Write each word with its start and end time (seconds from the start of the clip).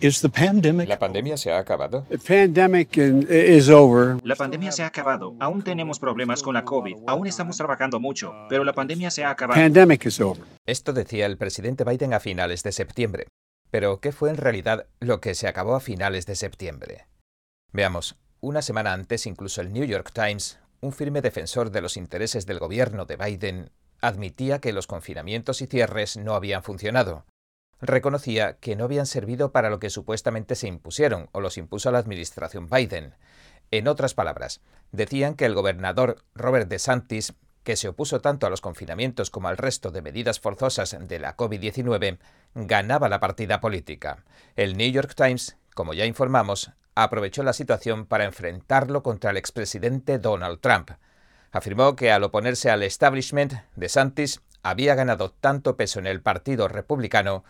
¿La 0.00 0.98
pandemia 0.98 1.36
se 1.36 1.52
ha 1.52 1.58
acabado? 1.58 2.06
La 4.22 4.36
pandemia 4.36 4.72
se 4.72 4.82
ha 4.82 4.86
acabado. 4.86 5.36
Aún 5.40 5.62
tenemos 5.62 5.98
problemas 5.98 6.42
con 6.42 6.54
la 6.54 6.64
COVID. 6.64 6.96
Aún 7.06 7.26
estamos 7.26 7.58
trabajando 7.58 8.00
mucho, 8.00 8.32
pero 8.48 8.64
la 8.64 8.72
pandemia 8.72 9.10
se 9.10 9.24
ha 9.24 9.30
acabado. 9.30 9.60
Esto 10.64 10.92
decía 10.94 11.26
el 11.26 11.36
presidente 11.36 11.84
Biden 11.84 12.14
a 12.14 12.20
finales 12.20 12.62
de 12.62 12.72
septiembre. 12.72 13.26
Pero, 13.70 14.00
¿qué 14.00 14.12
fue 14.12 14.30
en 14.30 14.38
realidad 14.38 14.86
lo 15.00 15.20
que 15.20 15.34
se 15.34 15.48
acabó 15.48 15.74
a 15.74 15.80
finales 15.80 16.24
de 16.24 16.34
septiembre? 16.34 17.06
Veamos, 17.72 18.16
una 18.40 18.62
semana 18.62 18.94
antes 18.94 19.26
incluso 19.26 19.60
el 19.60 19.72
New 19.72 19.84
York 19.84 20.12
Times, 20.12 20.58
un 20.80 20.92
firme 20.92 21.20
defensor 21.20 21.70
de 21.70 21.82
los 21.82 21.96
intereses 21.98 22.46
del 22.46 22.58
gobierno 22.58 23.04
de 23.04 23.16
Biden, 23.16 23.70
admitía 24.00 24.60
que 24.60 24.72
los 24.72 24.86
confinamientos 24.86 25.60
y 25.60 25.66
cierres 25.66 26.16
no 26.16 26.34
habían 26.34 26.62
funcionado, 26.62 27.26
reconocía 27.80 28.54
que 28.54 28.76
no 28.76 28.84
habían 28.84 29.06
servido 29.06 29.52
para 29.52 29.70
lo 29.70 29.78
que 29.78 29.90
supuestamente 29.90 30.54
se 30.54 30.68
impusieron 30.68 31.28
o 31.32 31.40
los 31.40 31.58
impuso 31.58 31.90
la 31.90 31.98
administración 31.98 32.68
Biden. 32.68 33.14
En 33.70 33.88
otras 33.88 34.14
palabras, 34.14 34.60
decían 34.92 35.34
que 35.34 35.46
el 35.46 35.54
gobernador 35.54 36.22
Robert 36.34 36.68
DeSantis, 36.68 37.34
que 37.62 37.76
se 37.76 37.88
opuso 37.88 38.20
tanto 38.20 38.46
a 38.46 38.50
los 38.50 38.60
confinamientos 38.60 39.30
como 39.30 39.48
al 39.48 39.56
resto 39.56 39.90
de 39.90 40.02
medidas 40.02 40.40
forzosas 40.40 40.96
de 41.00 41.18
la 41.18 41.36
COVID-19, 41.36 42.18
ganaba 42.54 43.08
la 43.08 43.20
partida 43.20 43.60
política. 43.60 44.24
El 44.56 44.76
New 44.76 44.90
York 44.90 45.14
Times, 45.14 45.56
como 45.74 45.94
ya 45.94 46.06
informamos, 46.06 46.72
aprovechó 46.94 47.42
la 47.42 47.52
situación 47.52 48.06
para 48.06 48.24
enfrentarlo 48.24 49.02
contra 49.02 49.30
el 49.30 49.36
expresidente 49.36 50.18
Donald 50.18 50.60
Trump. 50.60 50.90
Afirmó 51.52 51.96
que 51.96 52.12
al 52.12 52.24
oponerse 52.24 52.70
al 52.70 52.82
establishment, 52.82 53.54
DeSantis 53.76 54.40
había 54.62 54.94
ganado 54.94 55.30
tanto 55.30 55.76
peso 55.76 55.98
en 55.98 56.06
el 56.06 56.20
Partido 56.22 56.68
Republicano 56.68 57.44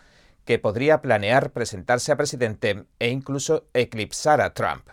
que 0.45 0.59
podría 0.59 1.01
planear 1.01 1.51
presentarse 1.51 2.11
a 2.11 2.17
presidente 2.17 2.85
e 2.99 3.09
incluso 3.09 3.65
eclipsar 3.73 4.41
a 4.41 4.53
Trump. 4.53 4.87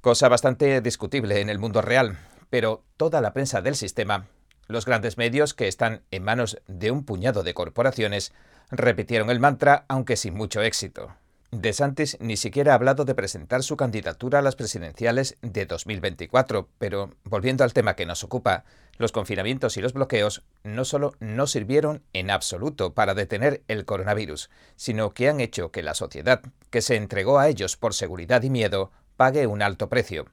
Cosa 0.00 0.28
bastante 0.28 0.80
discutible 0.80 1.40
en 1.40 1.48
el 1.48 1.58
mundo 1.58 1.82
real, 1.82 2.18
pero 2.50 2.84
toda 2.96 3.20
la 3.20 3.32
prensa 3.32 3.60
del 3.60 3.74
sistema, 3.74 4.26
los 4.68 4.86
grandes 4.86 5.18
medios 5.18 5.54
que 5.54 5.68
están 5.68 6.02
en 6.10 6.22
manos 6.22 6.60
de 6.66 6.90
un 6.90 7.04
puñado 7.04 7.42
de 7.42 7.54
corporaciones, 7.54 8.32
repitieron 8.70 9.30
el 9.30 9.40
mantra, 9.40 9.84
aunque 9.88 10.16
sin 10.16 10.34
mucho 10.34 10.62
éxito. 10.62 11.14
DeSantis 11.50 12.18
ni 12.20 12.36
siquiera 12.36 12.72
ha 12.72 12.74
hablado 12.74 13.06
de 13.06 13.14
presentar 13.14 13.62
su 13.62 13.76
candidatura 13.76 14.40
a 14.40 14.42
las 14.42 14.54
presidenciales 14.54 15.38
de 15.40 15.64
2024, 15.64 16.68
pero 16.78 17.10
volviendo 17.24 17.64
al 17.64 17.72
tema 17.72 17.96
que 17.96 18.04
nos 18.04 18.22
ocupa, 18.22 18.64
los 18.98 19.12
confinamientos 19.12 19.76
y 19.76 19.80
los 19.80 19.92
bloqueos 19.92 20.42
no 20.64 20.84
solo 20.84 21.14
no 21.20 21.46
sirvieron 21.46 22.02
en 22.12 22.30
absoluto 22.30 22.92
para 22.92 23.14
detener 23.14 23.62
el 23.68 23.84
coronavirus, 23.84 24.50
sino 24.76 25.14
que 25.14 25.28
han 25.28 25.40
hecho 25.40 25.70
que 25.70 25.82
la 25.82 25.94
sociedad, 25.94 26.42
que 26.70 26.82
se 26.82 26.96
entregó 26.96 27.38
a 27.38 27.48
ellos 27.48 27.76
por 27.76 27.94
seguridad 27.94 28.42
y 28.42 28.50
miedo, 28.50 28.92
pague 29.16 29.46
un 29.46 29.62
alto 29.62 29.88
precio. 29.88 30.26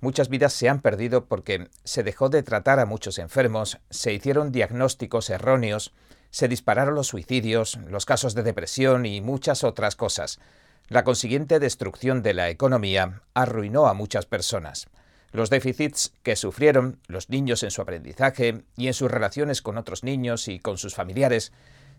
Muchas 0.00 0.28
vidas 0.28 0.52
se 0.52 0.68
han 0.68 0.80
perdido 0.80 1.26
porque 1.26 1.68
se 1.84 2.02
dejó 2.02 2.28
de 2.28 2.42
tratar 2.42 2.80
a 2.80 2.86
muchos 2.86 3.18
enfermos, 3.18 3.78
se 3.90 4.12
hicieron 4.12 4.50
diagnósticos 4.50 5.30
erróneos, 5.30 5.92
se 6.30 6.48
dispararon 6.48 6.94
los 6.94 7.08
suicidios, 7.08 7.78
los 7.86 8.06
casos 8.06 8.34
de 8.34 8.42
depresión 8.42 9.04
y 9.04 9.20
muchas 9.20 9.62
otras 9.64 9.96
cosas. 9.96 10.40
La 10.88 11.04
consiguiente 11.04 11.58
destrucción 11.60 12.22
de 12.22 12.34
la 12.34 12.48
economía 12.48 13.22
arruinó 13.34 13.86
a 13.86 13.94
muchas 13.94 14.26
personas. 14.26 14.88
Los 15.32 15.48
déficits 15.48 16.12
que 16.22 16.34
sufrieron 16.34 16.98
los 17.06 17.30
niños 17.30 17.62
en 17.62 17.70
su 17.70 17.80
aprendizaje 17.82 18.64
y 18.76 18.88
en 18.88 18.94
sus 18.94 19.10
relaciones 19.10 19.62
con 19.62 19.78
otros 19.78 20.02
niños 20.02 20.48
y 20.48 20.58
con 20.58 20.76
sus 20.76 20.94
familiares 20.94 21.52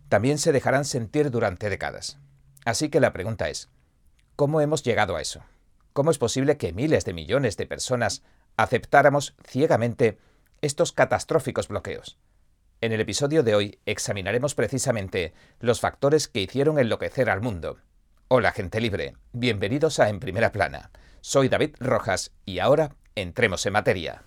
también 0.09 0.37
se 0.37 0.51
dejarán 0.51 0.83
sentir 0.83 1.31
durante 1.31 1.69
décadas. 1.69 2.17
Así 2.65 2.89
que 2.89 2.99
la 2.99 3.13
pregunta 3.13 3.49
es, 3.49 3.69
¿cómo 4.35 4.59
hemos 4.59 4.83
llegado 4.83 5.15
a 5.15 5.21
eso? 5.21 5.43
¿Cómo 5.93 6.11
es 6.11 6.17
posible 6.17 6.57
que 6.57 6.73
miles 6.73 7.05
de 7.05 7.13
millones 7.13 7.55
de 7.55 7.65
personas 7.65 8.23
aceptáramos 8.57 9.35
ciegamente 9.47 10.19
estos 10.61 10.91
catastróficos 10.91 11.69
bloqueos? 11.69 12.17
En 12.81 12.91
el 12.91 12.99
episodio 12.99 13.43
de 13.43 13.55
hoy 13.55 13.79
examinaremos 13.85 14.55
precisamente 14.55 15.33
los 15.59 15.79
factores 15.79 16.27
que 16.27 16.41
hicieron 16.41 16.79
enloquecer 16.79 17.29
al 17.29 17.41
mundo. 17.41 17.77
Hola 18.27 18.51
gente 18.51 18.81
libre, 18.81 19.15
bienvenidos 19.31 19.99
a 19.99 20.09
En 20.09 20.19
Primera 20.19 20.51
Plana. 20.51 20.91
Soy 21.21 21.47
David 21.47 21.75
Rojas 21.79 22.31
y 22.45 22.59
ahora 22.59 22.95
entremos 23.15 23.65
en 23.65 23.73
materia. 23.73 24.23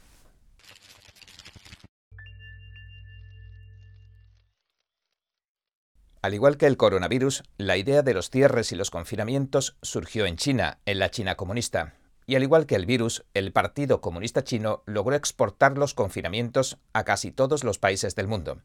Al 6.24 6.32
igual 6.32 6.56
que 6.56 6.64
el 6.66 6.78
coronavirus, 6.78 7.42
la 7.58 7.76
idea 7.76 8.02
de 8.02 8.14
los 8.14 8.30
cierres 8.30 8.72
y 8.72 8.76
los 8.76 8.90
confinamientos 8.90 9.76
surgió 9.82 10.24
en 10.24 10.36
China, 10.36 10.78
en 10.86 10.98
la 10.98 11.10
China 11.10 11.34
comunista, 11.34 11.96
y 12.26 12.36
al 12.36 12.42
igual 12.42 12.64
que 12.64 12.76
el 12.76 12.86
virus, 12.86 13.26
el 13.34 13.52
Partido 13.52 14.00
Comunista 14.00 14.42
Chino 14.42 14.82
logró 14.86 15.14
exportar 15.16 15.76
los 15.76 15.92
confinamientos 15.92 16.78
a 16.94 17.04
casi 17.04 17.30
todos 17.30 17.62
los 17.62 17.78
países 17.78 18.14
del 18.14 18.26
mundo. 18.26 18.62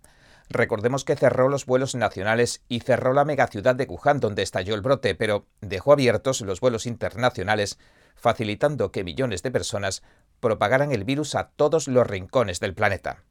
Recordemos 0.49 1.03
que 1.03 1.15
cerró 1.15 1.49
los 1.49 1.65
vuelos 1.65 1.95
nacionales 1.95 2.63
y 2.69 2.79
cerró 2.79 3.13
la 3.13 3.25
megaciudad 3.25 3.75
de 3.75 3.85
Wuhan 3.85 4.19
donde 4.19 4.41
estalló 4.41 4.73
el 4.73 4.81
brote, 4.81 5.13
pero 5.13 5.45
dejó 5.61 5.91
abiertos 5.91 6.41
los 6.41 6.59
vuelos 6.59 6.85
internacionales, 6.85 7.77
facilitando 8.15 8.91
que 8.91 9.03
millones 9.03 9.43
de 9.43 9.51
personas 9.51 10.03
propagaran 10.39 10.91
el 10.91 11.03
virus 11.03 11.35
a 11.35 11.49
todos 11.49 11.87
los 11.87 12.07
rincones 12.07 12.59
del 12.59 12.73
planeta. 12.73 13.23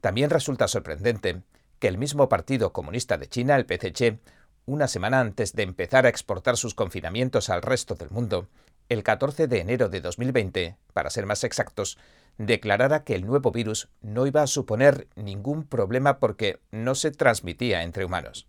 También 0.00 0.30
resulta 0.30 0.68
sorprendente 0.68 1.42
que 1.78 1.88
el 1.88 1.98
mismo 1.98 2.28
Partido 2.28 2.72
Comunista 2.72 3.18
de 3.18 3.28
China, 3.28 3.56
el 3.56 3.66
PCC, 3.66 4.18
una 4.66 4.88
semana 4.88 5.20
antes 5.20 5.54
de 5.54 5.62
empezar 5.62 6.06
a 6.06 6.08
exportar 6.08 6.56
sus 6.56 6.74
confinamientos 6.74 7.48
al 7.48 7.62
resto 7.62 7.94
del 7.94 8.10
mundo, 8.10 8.48
el 8.88 9.02
14 9.02 9.48
de 9.48 9.60
enero 9.60 9.88
de 9.88 10.00
2020, 10.00 10.76
para 10.92 11.10
ser 11.10 11.26
más 11.26 11.44
exactos, 11.44 11.98
declarara 12.38 13.04
que 13.04 13.14
el 13.14 13.26
nuevo 13.26 13.50
virus 13.50 13.88
no 14.00 14.26
iba 14.26 14.42
a 14.42 14.46
suponer 14.46 15.08
ningún 15.16 15.64
problema 15.64 16.18
porque 16.18 16.60
no 16.70 16.94
se 16.94 17.10
transmitía 17.10 17.82
entre 17.82 18.04
humanos. 18.04 18.46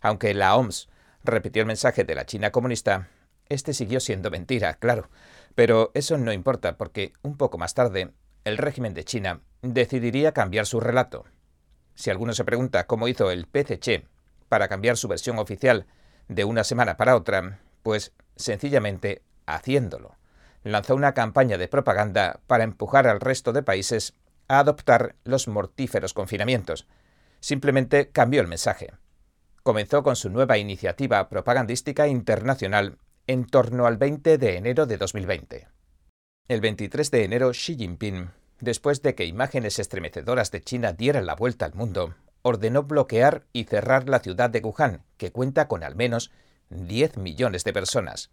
Aunque 0.00 0.34
la 0.34 0.56
OMS 0.56 0.88
repitió 1.22 1.62
el 1.62 1.66
mensaje 1.66 2.04
de 2.04 2.14
la 2.14 2.26
China 2.26 2.50
comunista, 2.50 3.08
este 3.48 3.72
siguió 3.74 4.00
siendo 4.00 4.30
mentira, 4.30 4.74
claro. 4.74 5.08
Pero 5.54 5.90
eso 5.94 6.18
no 6.18 6.32
importa 6.32 6.76
porque 6.76 7.12
un 7.22 7.36
poco 7.36 7.58
más 7.58 7.74
tarde, 7.74 8.12
el 8.44 8.58
régimen 8.58 8.94
de 8.94 9.04
China 9.04 9.40
decidiría 9.62 10.32
cambiar 10.32 10.66
su 10.66 10.80
relato. 10.80 11.24
Si 11.94 12.10
alguno 12.10 12.34
se 12.34 12.44
pregunta 12.44 12.86
cómo 12.86 13.08
hizo 13.08 13.30
el 13.30 13.46
PCC 13.46 14.06
para 14.48 14.68
cambiar 14.68 14.96
su 14.96 15.08
versión 15.08 15.38
oficial 15.38 15.86
de 16.28 16.44
una 16.44 16.62
semana 16.62 16.96
para 16.96 17.16
otra, 17.16 17.60
pues 17.82 18.12
sencillamente 18.36 19.22
haciéndolo. 19.46 20.16
Lanzó 20.62 20.94
una 20.94 21.14
campaña 21.14 21.58
de 21.58 21.68
propaganda 21.68 22.40
para 22.46 22.64
empujar 22.64 23.06
al 23.06 23.20
resto 23.20 23.52
de 23.52 23.62
países 23.62 24.14
a 24.48 24.58
adoptar 24.58 25.16
los 25.24 25.48
mortíferos 25.48 26.12
confinamientos. 26.12 26.86
Simplemente 27.40 28.10
cambió 28.10 28.40
el 28.40 28.48
mensaje. 28.48 28.92
Comenzó 29.62 30.02
con 30.02 30.16
su 30.16 30.30
nueva 30.30 30.58
iniciativa 30.58 31.28
propagandística 31.28 32.08
internacional 32.08 32.98
en 33.28 33.44
torno 33.44 33.86
al 33.86 33.96
20 33.96 34.38
de 34.38 34.56
enero 34.56 34.86
de 34.86 34.98
2020. 34.98 35.66
El 36.46 36.60
23 36.60 37.10
de 37.10 37.24
enero 37.24 37.50
Xi 37.50 37.74
Jinping, 37.74 38.30
después 38.60 39.02
de 39.02 39.16
que 39.16 39.24
imágenes 39.24 39.80
estremecedoras 39.80 40.52
de 40.52 40.60
China 40.60 40.92
dieran 40.92 41.26
la 41.26 41.34
vuelta 41.34 41.66
al 41.66 41.74
mundo, 41.74 42.14
ordenó 42.42 42.84
bloquear 42.84 43.44
y 43.52 43.64
cerrar 43.64 44.08
la 44.08 44.20
ciudad 44.20 44.48
de 44.48 44.60
Wuhan, 44.60 45.02
que 45.16 45.32
cuenta 45.32 45.66
con 45.66 45.82
al 45.82 45.96
menos 45.96 46.30
10 46.70 47.16
millones 47.16 47.64
de 47.64 47.72
personas. 47.72 48.30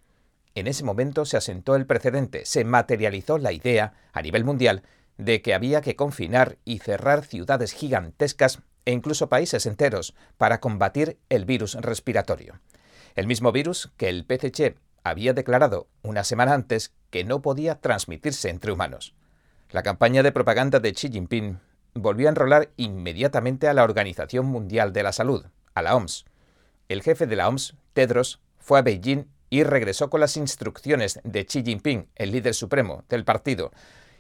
En 0.54 0.68
ese 0.68 0.84
momento 0.84 1.26
se 1.26 1.38
asentó 1.38 1.76
el 1.76 1.88
precedente, 1.88 2.46
se 2.46 2.64
materializó 2.64 3.40
la 3.40 3.52
idea, 3.52 3.94
a 4.12 4.22
nivel 4.22 4.44
mundial, 4.44 4.84
de 5.18 5.42
que 5.42 5.56
había 5.56 5.82
que 5.82 5.96
confinar 5.96 6.60
y 6.66 6.78
cerrar 6.78 7.26
ciudades 7.26 7.72
gigantescas 7.72 8.62
e 8.86 8.92
incluso 8.92 9.28
países 9.28 9.66
enteros 9.66 10.14
para 10.38 10.60
combatir 10.60 11.18
el 11.30 11.46
virus 11.46 11.74
respiratorio. 11.74 12.60
El 13.16 13.28
mismo 13.28 13.52
virus 13.52 13.92
que 13.98 14.10
el 14.10 14.26
PCC 14.26 14.76
había 15.04 15.34
declarado 15.34 15.88
una 16.02 16.24
semana 16.24 16.54
antes 16.54 16.94
que 17.10 17.24
no 17.24 17.42
podía 17.42 17.76
transmitirse 17.76 18.50
entre 18.50 18.72
humanos. 18.72 19.14
La 19.70 19.84
campaña 19.84 20.24
de 20.24 20.32
propaganda 20.32 20.80
de 20.80 20.94
Xi 20.94 21.10
Jinping 21.10 21.60
volvió 21.94 22.28
a 22.28 22.30
enrolar 22.30 22.70
inmediatamente 22.78 23.68
a 23.68 23.74
la 23.74 23.84
Organización 23.84 24.46
Mundial 24.48 24.94
de 24.94 25.04
la 25.04 25.12
Salud, 25.12 25.46
a 25.76 25.82
la 25.82 25.96
OMS. 25.96 26.26
El 26.90 27.04
jefe 27.04 27.28
de 27.28 27.36
la 27.36 27.48
OMS, 27.48 27.76
Tedros, 27.94 28.42
fue 28.58 28.80
a 28.80 28.82
Beijing 28.82 29.28
y 29.50 29.64
regresó 29.64 30.10
con 30.10 30.20
las 30.20 30.38
instrucciones 30.38 31.20
de 31.24 31.46
Xi 31.46 31.64
Jinping, 31.64 32.10
el 32.16 32.32
líder 32.32 32.56
supremo 32.56 33.04
del 33.10 33.26
partido, 33.26 33.72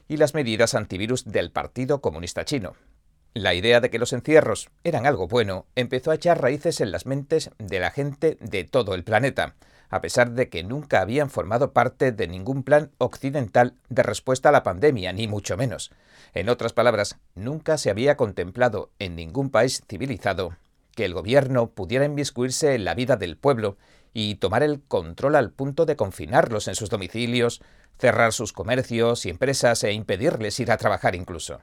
y 0.07 0.17
las 0.17 0.33
medidas 0.35 0.75
antivirus 0.75 1.25
del 1.25 1.51
Partido 1.51 2.01
Comunista 2.01 2.45
Chino. 2.45 2.75
La 3.33 3.55
idea 3.55 3.81
de 3.81 3.89
que 3.89 3.97
los 3.97 4.13
encierros 4.13 4.69
eran 4.83 5.07
algo 5.07 5.27
bueno 5.27 5.65
empezó 5.75 6.11
a 6.11 6.15
echar 6.15 6.39
raíces 6.39 6.81
en 6.81 6.91
las 6.91 7.07
mentes 7.07 7.49
de 7.57 7.79
la 7.79 7.89
gente 7.89 8.37
de 8.39 8.63
todo 8.63 8.93
el 8.93 9.03
planeta, 9.03 9.55
a 9.89 10.01
pesar 10.01 10.33
de 10.33 10.49
que 10.49 10.63
nunca 10.63 11.01
habían 11.01 11.31
formado 11.31 11.73
parte 11.73 12.11
de 12.11 12.27
ningún 12.27 12.61
plan 12.61 12.91
occidental 12.99 13.73
de 13.89 14.03
respuesta 14.03 14.49
a 14.49 14.51
la 14.51 14.61
pandemia, 14.61 15.13
ni 15.13 15.27
mucho 15.27 15.57
menos. 15.57 15.91
En 16.35 16.47
otras 16.47 16.73
palabras, 16.73 17.17
nunca 17.33 17.79
se 17.79 17.89
había 17.89 18.17
contemplado 18.17 18.91
en 18.99 19.15
ningún 19.15 19.49
país 19.49 19.81
civilizado 19.89 20.55
que 20.95 21.05
el 21.05 21.15
gobierno 21.15 21.71
pudiera 21.71 22.05
inmiscuirse 22.05 22.75
en 22.75 22.85
la 22.85 22.93
vida 22.93 23.17
del 23.17 23.35
pueblo 23.35 23.77
y 24.13 24.35
tomar 24.35 24.61
el 24.61 24.79
control 24.81 25.35
al 25.35 25.49
punto 25.49 25.87
de 25.87 25.95
confinarlos 25.95 26.67
en 26.67 26.75
sus 26.75 26.91
domicilios, 26.91 27.63
cerrar 27.97 28.31
sus 28.31 28.53
comercios 28.53 29.25
y 29.25 29.31
empresas 29.31 29.83
e 29.83 29.91
impedirles 29.91 30.59
ir 30.59 30.71
a 30.71 30.77
trabajar 30.77 31.15
incluso. 31.15 31.61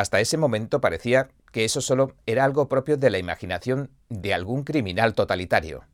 Hasta 0.00 0.18
ese 0.18 0.38
momento 0.38 0.80
parecía 0.80 1.28
que 1.52 1.66
eso 1.66 1.82
solo 1.82 2.16
era 2.24 2.46
algo 2.46 2.70
propio 2.70 2.96
de 2.96 3.10
la 3.10 3.18
imaginación 3.18 3.90
de 4.08 4.32
algún 4.32 4.64
criminal 4.64 5.12
totalitario. 5.12 5.84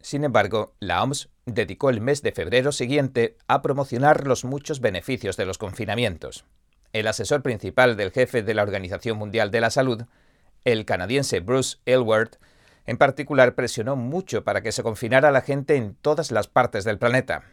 Sin 0.00 0.24
embargo, 0.24 0.74
la 0.80 1.00
OMS 1.00 1.28
dedicó 1.46 1.90
el 1.90 2.00
mes 2.00 2.22
de 2.22 2.32
febrero 2.32 2.72
siguiente 2.72 3.36
a 3.46 3.62
promocionar 3.62 4.26
los 4.26 4.44
muchos 4.44 4.80
beneficios 4.80 5.36
de 5.36 5.46
los 5.46 5.58
confinamientos. 5.58 6.44
El 6.92 7.06
asesor 7.06 7.44
principal 7.44 7.96
del 7.96 8.10
jefe 8.10 8.42
de 8.42 8.52
la 8.52 8.64
Organización 8.64 9.16
Mundial 9.16 9.52
de 9.52 9.60
la 9.60 9.70
Salud, 9.70 10.06
el 10.64 10.84
canadiense 10.84 11.38
Bruce 11.38 11.78
Aylward, 11.86 12.30
en 12.84 12.96
particular 12.96 13.54
presionó 13.54 13.94
mucho 13.94 14.42
para 14.42 14.60
que 14.60 14.72
se 14.72 14.82
confinara 14.82 15.30
la 15.30 15.42
gente 15.42 15.76
en 15.76 15.94
todas 15.94 16.32
las 16.32 16.48
partes 16.48 16.82
del 16.82 16.98
planeta. 16.98 17.44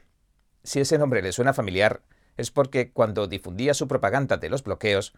Si 0.64 0.80
ese 0.80 0.98
nombre 0.98 1.22
le 1.22 1.34
suena 1.34 1.54
familiar, 1.54 2.02
es 2.36 2.50
porque 2.50 2.92
cuando 2.92 3.28
difundía 3.28 3.76
su 3.76 3.88
propaganda 3.88 4.38
de 4.38 4.50
los 4.50 4.64
bloqueos, 4.64 5.14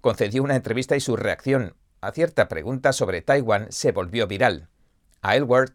concedió 0.00 0.42
una 0.42 0.56
entrevista 0.56 0.96
y 0.96 1.00
su 1.00 1.16
reacción 1.16 1.74
a 2.00 2.12
cierta 2.12 2.48
pregunta 2.48 2.92
sobre 2.92 3.20
Taiwán 3.20 3.66
se 3.70 3.92
volvió 3.92 4.26
viral. 4.26 4.68
A 5.22 5.30
Aylward 5.30 5.72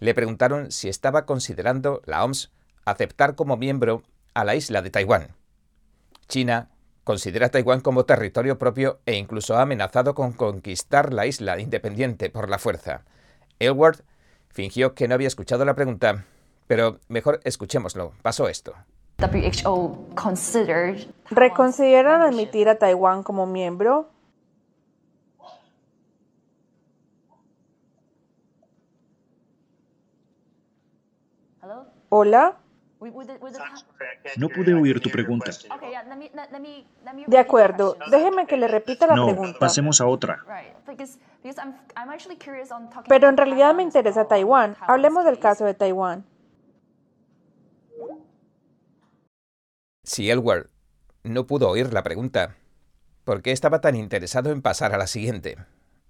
le 0.00 0.14
preguntaron 0.14 0.72
si 0.72 0.88
estaba 0.88 1.24
considerando 1.24 2.02
la 2.04 2.24
OMS 2.24 2.50
aceptar 2.84 3.34
como 3.34 3.56
miembro 3.56 4.02
a 4.34 4.44
la 4.44 4.54
isla 4.56 4.82
de 4.82 4.90
Taiwán. 4.90 5.28
China 6.28 6.70
considera 7.04 7.48
Taiwán 7.48 7.80
como 7.80 8.04
territorio 8.04 8.58
propio 8.58 9.00
e 9.06 9.14
incluso 9.14 9.56
ha 9.56 9.62
amenazado 9.62 10.14
con 10.14 10.32
conquistar 10.32 11.12
la 11.12 11.26
isla 11.26 11.58
independiente 11.58 12.28
por 12.28 12.48
la 12.48 12.58
fuerza. 12.58 13.04
Elward 13.58 14.00
fingió 14.50 14.94
que 14.94 15.08
no 15.08 15.14
había 15.14 15.28
escuchado 15.28 15.64
la 15.64 15.74
pregunta, 15.74 16.26
pero 16.66 17.00
mejor 17.08 17.40
escuchémoslo. 17.44 18.12
Pasó 18.22 18.48
esto. 18.48 18.74
¿Reconsideran 21.30 22.22
admitir 22.22 22.68
a 22.68 22.78
Taiwán 22.78 23.22
como 23.22 23.46
miembro? 23.46 24.08
Hola. 32.08 32.56
No 34.36 34.48
pude 34.48 34.74
oír 34.74 35.00
tu 35.00 35.10
pregunta. 35.10 35.52
De 37.26 37.38
acuerdo, 37.38 37.96
déjeme 38.10 38.46
que 38.46 38.56
le 38.56 38.66
repita 38.66 39.06
la 39.06 39.14
pregunta. 39.14 39.52
No, 39.52 39.58
pasemos 39.58 40.00
a 40.00 40.06
otra. 40.06 40.44
Pero 43.08 43.28
en 43.28 43.36
realidad 43.36 43.74
me 43.74 43.82
interesa 43.82 44.26
Taiwán. 44.26 44.76
Hablemos 44.80 45.24
del 45.24 45.38
caso 45.38 45.64
de 45.64 45.74
Taiwán. 45.74 46.24
Si 50.02 50.30
Elward 50.30 50.70
no 51.28 51.46
pudo 51.46 51.68
oír 51.68 51.92
la 51.92 52.02
pregunta, 52.02 52.56
¿por 53.24 53.42
qué 53.42 53.52
estaba 53.52 53.80
tan 53.80 53.94
interesado 53.94 54.50
en 54.50 54.62
pasar 54.62 54.94
a 54.94 54.98
la 54.98 55.06
siguiente? 55.06 55.56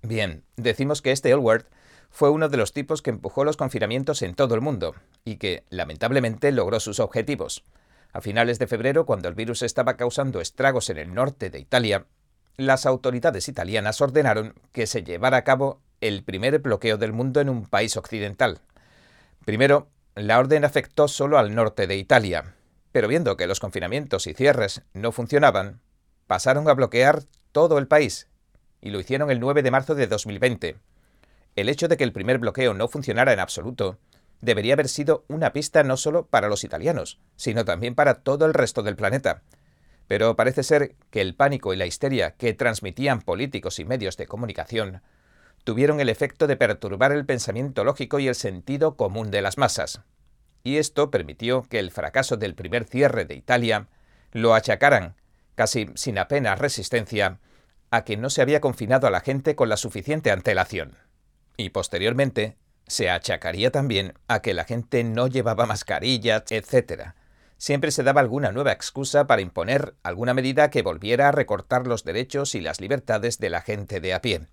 Bien, 0.02 0.44
decimos 0.56 1.02
que 1.02 1.12
este 1.12 1.30
Elward 1.30 1.66
fue 2.10 2.30
uno 2.30 2.48
de 2.48 2.56
los 2.56 2.72
tipos 2.72 3.02
que 3.02 3.10
empujó 3.10 3.44
los 3.44 3.56
confinamientos 3.56 4.22
en 4.22 4.34
todo 4.34 4.54
el 4.54 4.60
mundo 4.60 4.94
y 5.24 5.36
que, 5.36 5.64
lamentablemente, 5.70 6.52
logró 6.52 6.80
sus 6.80 7.00
objetivos. 7.00 7.64
A 8.12 8.20
finales 8.20 8.58
de 8.58 8.66
febrero, 8.66 9.04
cuando 9.04 9.28
el 9.28 9.34
virus 9.34 9.62
estaba 9.62 9.96
causando 9.96 10.40
estragos 10.40 10.88
en 10.90 10.98
el 10.98 11.12
norte 11.12 11.50
de 11.50 11.58
Italia, 11.58 12.06
las 12.56 12.86
autoridades 12.86 13.48
italianas 13.48 14.00
ordenaron 14.00 14.54
que 14.72 14.86
se 14.86 15.04
llevara 15.04 15.36
a 15.36 15.44
cabo 15.44 15.80
el 16.00 16.22
primer 16.24 16.58
bloqueo 16.60 16.96
del 16.96 17.12
mundo 17.12 17.40
en 17.40 17.48
un 17.48 17.66
país 17.66 17.96
occidental. 17.96 18.60
Primero, 19.44 19.88
la 20.14 20.38
orden 20.38 20.64
afectó 20.64 21.08
solo 21.08 21.38
al 21.38 21.54
norte 21.54 21.86
de 21.86 21.96
Italia, 21.96 22.54
pero 22.92 23.08
viendo 23.08 23.36
que 23.36 23.46
los 23.46 23.60
confinamientos 23.60 24.26
y 24.26 24.34
cierres 24.34 24.82
no 24.92 25.12
funcionaban, 25.12 25.80
pasaron 26.26 26.68
a 26.68 26.74
bloquear 26.74 27.24
todo 27.52 27.78
el 27.78 27.88
país, 27.88 28.28
y 28.80 28.90
lo 28.90 29.00
hicieron 29.00 29.30
el 29.30 29.40
9 29.40 29.62
de 29.62 29.70
marzo 29.70 29.94
de 29.94 30.06
2020 30.06 30.76
el 31.58 31.68
hecho 31.68 31.88
de 31.88 31.96
que 31.96 32.04
el 32.04 32.12
primer 32.12 32.38
bloqueo 32.38 32.72
no 32.72 32.86
funcionara 32.86 33.32
en 33.32 33.40
absoluto 33.40 33.98
debería 34.40 34.74
haber 34.74 34.88
sido 34.88 35.24
una 35.26 35.52
pista 35.52 35.82
no 35.82 35.96
solo 35.96 36.26
para 36.26 36.48
los 36.48 36.62
italianos, 36.62 37.18
sino 37.34 37.64
también 37.64 37.96
para 37.96 38.14
todo 38.22 38.46
el 38.46 38.54
resto 38.54 38.84
del 38.84 38.94
planeta. 38.94 39.42
Pero 40.06 40.36
parece 40.36 40.62
ser 40.62 40.94
que 41.10 41.20
el 41.20 41.34
pánico 41.34 41.74
y 41.74 41.76
la 41.76 41.86
histeria 41.86 42.36
que 42.36 42.54
transmitían 42.54 43.22
políticos 43.22 43.80
y 43.80 43.84
medios 43.84 44.16
de 44.16 44.28
comunicación 44.28 45.02
tuvieron 45.64 45.98
el 45.98 46.08
efecto 46.08 46.46
de 46.46 46.56
perturbar 46.56 47.10
el 47.10 47.26
pensamiento 47.26 47.82
lógico 47.82 48.20
y 48.20 48.28
el 48.28 48.36
sentido 48.36 48.96
común 48.96 49.32
de 49.32 49.42
las 49.42 49.58
masas. 49.58 50.02
Y 50.64 50.76
esto 50.76 51.10
permitió 51.10 51.62
que 51.62 51.78
el 51.78 51.90
fracaso 51.90 52.36
del 52.36 52.54
primer 52.54 52.84
cierre 52.84 53.24
de 53.24 53.34
Italia 53.34 53.88
lo 54.32 54.54
achacaran, 54.54 55.14
casi 55.54 55.88
sin 55.94 56.18
apenas 56.18 56.58
resistencia, 56.58 57.38
a 57.90 58.04
que 58.04 58.16
no 58.16 58.30
se 58.30 58.42
había 58.42 58.60
confinado 58.60 59.06
a 59.06 59.10
la 59.10 59.20
gente 59.20 59.54
con 59.54 59.68
la 59.68 59.76
suficiente 59.76 60.30
antelación 60.30 60.96
y 61.58 61.70
posteriormente 61.70 62.56
se 62.86 63.10
achacaría 63.10 63.70
también 63.70 64.14
a 64.28 64.40
que 64.40 64.54
la 64.54 64.64
gente 64.64 65.04
no 65.04 65.26
llevaba 65.26 65.66
mascarillas, 65.66 66.44
etc. 66.50 67.12
Siempre 67.58 67.90
se 67.90 68.04
daba 68.04 68.22
alguna 68.22 68.52
nueva 68.52 68.72
excusa 68.72 69.26
para 69.26 69.42
imponer 69.42 69.94
alguna 70.02 70.32
medida 70.32 70.70
que 70.70 70.82
volviera 70.82 71.28
a 71.28 71.32
recortar 71.32 71.86
los 71.86 72.04
derechos 72.04 72.54
y 72.54 72.62
las 72.62 72.80
libertades 72.80 73.38
de 73.38 73.50
la 73.50 73.60
gente 73.60 74.00
de 74.00 74.14
a 74.14 74.22
pie. 74.22 74.46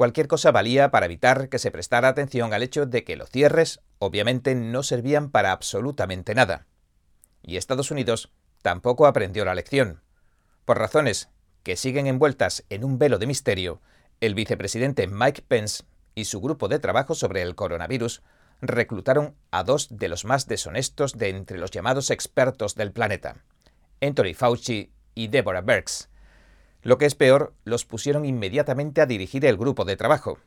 Cualquier 0.00 0.28
cosa 0.28 0.50
valía 0.50 0.90
para 0.90 1.04
evitar 1.04 1.50
que 1.50 1.58
se 1.58 1.70
prestara 1.70 2.08
atención 2.08 2.54
al 2.54 2.62
hecho 2.62 2.86
de 2.86 3.04
que 3.04 3.16
los 3.16 3.28
cierres 3.28 3.82
obviamente 3.98 4.54
no 4.54 4.82
servían 4.82 5.30
para 5.30 5.52
absolutamente 5.52 6.34
nada. 6.34 6.66
Y 7.42 7.58
Estados 7.58 7.90
Unidos 7.90 8.32
tampoco 8.62 9.06
aprendió 9.06 9.44
la 9.44 9.54
lección. 9.54 10.00
Por 10.64 10.78
razones 10.78 11.28
que 11.62 11.76
siguen 11.76 12.06
envueltas 12.06 12.64
en 12.70 12.82
un 12.82 12.98
velo 12.98 13.18
de 13.18 13.26
misterio, 13.26 13.82
el 14.22 14.34
vicepresidente 14.34 15.06
Mike 15.06 15.44
Pence 15.46 15.84
y 16.14 16.24
su 16.24 16.40
grupo 16.40 16.68
de 16.68 16.78
trabajo 16.78 17.14
sobre 17.14 17.42
el 17.42 17.54
coronavirus 17.54 18.22
reclutaron 18.62 19.36
a 19.50 19.64
dos 19.64 19.88
de 19.90 20.08
los 20.08 20.24
más 20.24 20.46
deshonestos 20.46 21.18
de 21.18 21.28
entre 21.28 21.58
los 21.58 21.72
llamados 21.72 22.08
expertos 22.08 22.74
del 22.74 22.90
planeta, 22.90 23.44
Anthony 24.00 24.32
Fauci 24.34 24.94
y 25.14 25.28
Deborah 25.28 25.60
Birx. 25.60 26.09
Lo 26.82 26.98
que 26.98 27.06
es 27.06 27.14
peor, 27.14 27.54
los 27.64 27.84
pusieron 27.84 28.24
inmediatamente 28.24 29.00
a 29.00 29.06
dirigir 29.06 29.44
el 29.44 29.56
grupo 29.56 29.84
de 29.84 29.96
trabajo, 29.96 30.38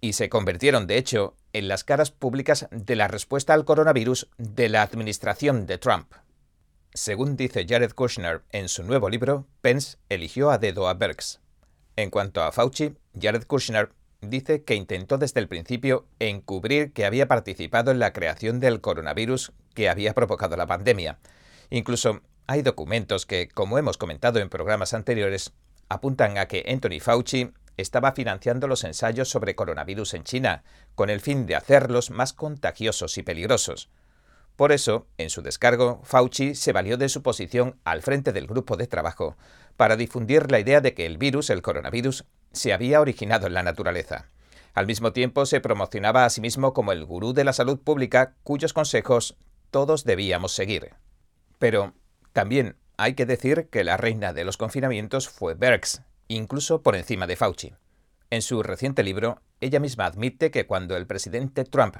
y 0.00 0.12
se 0.12 0.28
convirtieron, 0.28 0.86
de 0.86 0.98
hecho, 0.98 1.34
en 1.52 1.68
las 1.68 1.84
caras 1.84 2.10
públicas 2.10 2.68
de 2.70 2.96
la 2.96 3.08
respuesta 3.08 3.54
al 3.54 3.64
coronavirus 3.64 4.28
de 4.36 4.68
la 4.68 4.82
administración 4.82 5.66
de 5.66 5.78
Trump. 5.78 6.12
Según 6.94 7.36
dice 7.36 7.66
Jared 7.68 7.92
Kushner 7.92 8.42
en 8.50 8.68
su 8.68 8.82
nuevo 8.82 9.08
libro, 9.08 9.46
Pence 9.60 9.98
eligió 10.08 10.50
a 10.50 10.58
dedo 10.58 10.88
a 10.88 10.94
Birx. 10.94 11.40
En 11.96 12.10
cuanto 12.10 12.42
a 12.42 12.52
Fauci, 12.52 12.94
Jared 13.20 13.44
Kushner 13.44 13.90
dice 14.20 14.62
que 14.64 14.74
intentó 14.74 15.18
desde 15.18 15.40
el 15.40 15.48
principio 15.48 16.06
encubrir 16.18 16.92
que 16.92 17.04
había 17.04 17.28
participado 17.28 17.90
en 17.90 17.98
la 17.98 18.12
creación 18.12 18.60
del 18.60 18.80
coronavirus 18.80 19.52
que 19.74 19.88
había 19.88 20.14
provocado 20.14 20.56
la 20.56 20.66
pandemia. 20.66 21.18
Incluso 21.70 22.20
hay 22.46 22.62
documentos 22.62 23.26
que, 23.26 23.48
como 23.48 23.78
hemos 23.78 23.98
comentado 23.98 24.40
en 24.40 24.48
programas 24.48 24.94
anteriores, 24.94 25.52
apuntan 25.88 26.38
a 26.38 26.46
que 26.46 26.64
Anthony 26.68 27.00
Fauci 27.00 27.52
estaba 27.76 28.12
financiando 28.12 28.66
los 28.66 28.84
ensayos 28.84 29.28
sobre 29.28 29.54
coronavirus 29.54 30.14
en 30.14 30.24
China, 30.24 30.64
con 30.94 31.10
el 31.10 31.20
fin 31.20 31.46
de 31.46 31.54
hacerlos 31.54 32.10
más 32.10 32.32
contagiosos 32.32 33.16
y 33.18 33.22
peligrosos. 33.22 33.88
Por 34.56 34.72
eso, 34.72 35.06
en 35.18 35.30
su 35.30 35.40
descargo, 35.40 36.00
Fauci 36.02 36.56
se 36.56 36.72
valió 36.72 36.96
de 36.96 37.08
su 37.08 37.22
posición 37.22 37.78
al 37.84 38.02
frente 38.02 38.32
del 38.32 38.48
grupo 38.48 38.76
de 38.76 38.88
trabajo 38.88 39.36
para 39.76 39.96
difundir 39.96 40.50
la 40.50 40.58
idea 40.58 40.80
de 40.80 40.94
que 40.94 41.06
el 41.06 41.16
virus, 41.16 41.50
el 41.50 41.62
coronavirus, 41.62 42.24
se 42.52 42.72
había 42.72 43.00
originado 43.00 43.46
en 43.46 43.54
la 43.54 43.62
naturaleza. 43.62 44.26
Al 44.74 44.86
mismo 44.86 45.12
tiempo 45.12 45.46
se 45.46 45.60
promocionaba 45.60 46.24
a 46.24 46.30
sí 46.30 46.40
mismo 46.40 46.72
como 46.72 46.90
el 46.90 47.04
gurú 47.04 47.32
de 47.32 47.44
la 47.44 47.52
salud 47.52 47.78
pública 47.78 48.34
cuyos 48.42 48.72
consejos 48.72 49.36
todos 49.70 50.04
debíamos 50.04 50.52
seguir. 50.52 50.90
Pero 51.60 51.94
también 52.32 52.76
hay 52.98 53.14
que 53.14 53.26
decir 53.26 53.68
que 53.70 53.84
la 53.84 53.96
reina 53.96 54.32
de 54.32 54.44
los 54.44 54.56
confinamientos 54.56 55.28
fue 55.28 55.54
Berks, 55.54 56.02
incluso 56.26 56.82
por 56.82 56.96
encima 56.96 57.28
de 57.28 57.36
Fauci. 57.36 57.74
En 58.28 58.42
su 58.42 58.60
reciente 58.64 59.04
libro, 59.04 59.40
ella 59.60 59.78
misma 59.78 60.06
admite 60.06 60.50
que 60.50 60.66
cuando 60.66 60.96
el 60.96 61.06
presidente 61.06 61.64
Trump 61.64 61.96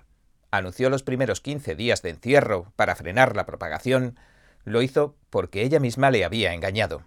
anunció 0.50 0.90
los 0.90 1.04
primeros 1.04 1.40
15 1.40 1.76
días 1.76 2.02
de 2.02 2.10
encierro 2.10 2.72
para 2.74 2.96
frenar 2.96 3.36
la 3.36 3.46
propagación, 3.46 4.18
lo 4.64 4.82
hizo 4.82 5.14
porque 5.30 5.62
ella 5.62 5.78
misma 5.78 6.10
le 6.10 6.24
había 6.24 6.52
engañado. 6.52 7.04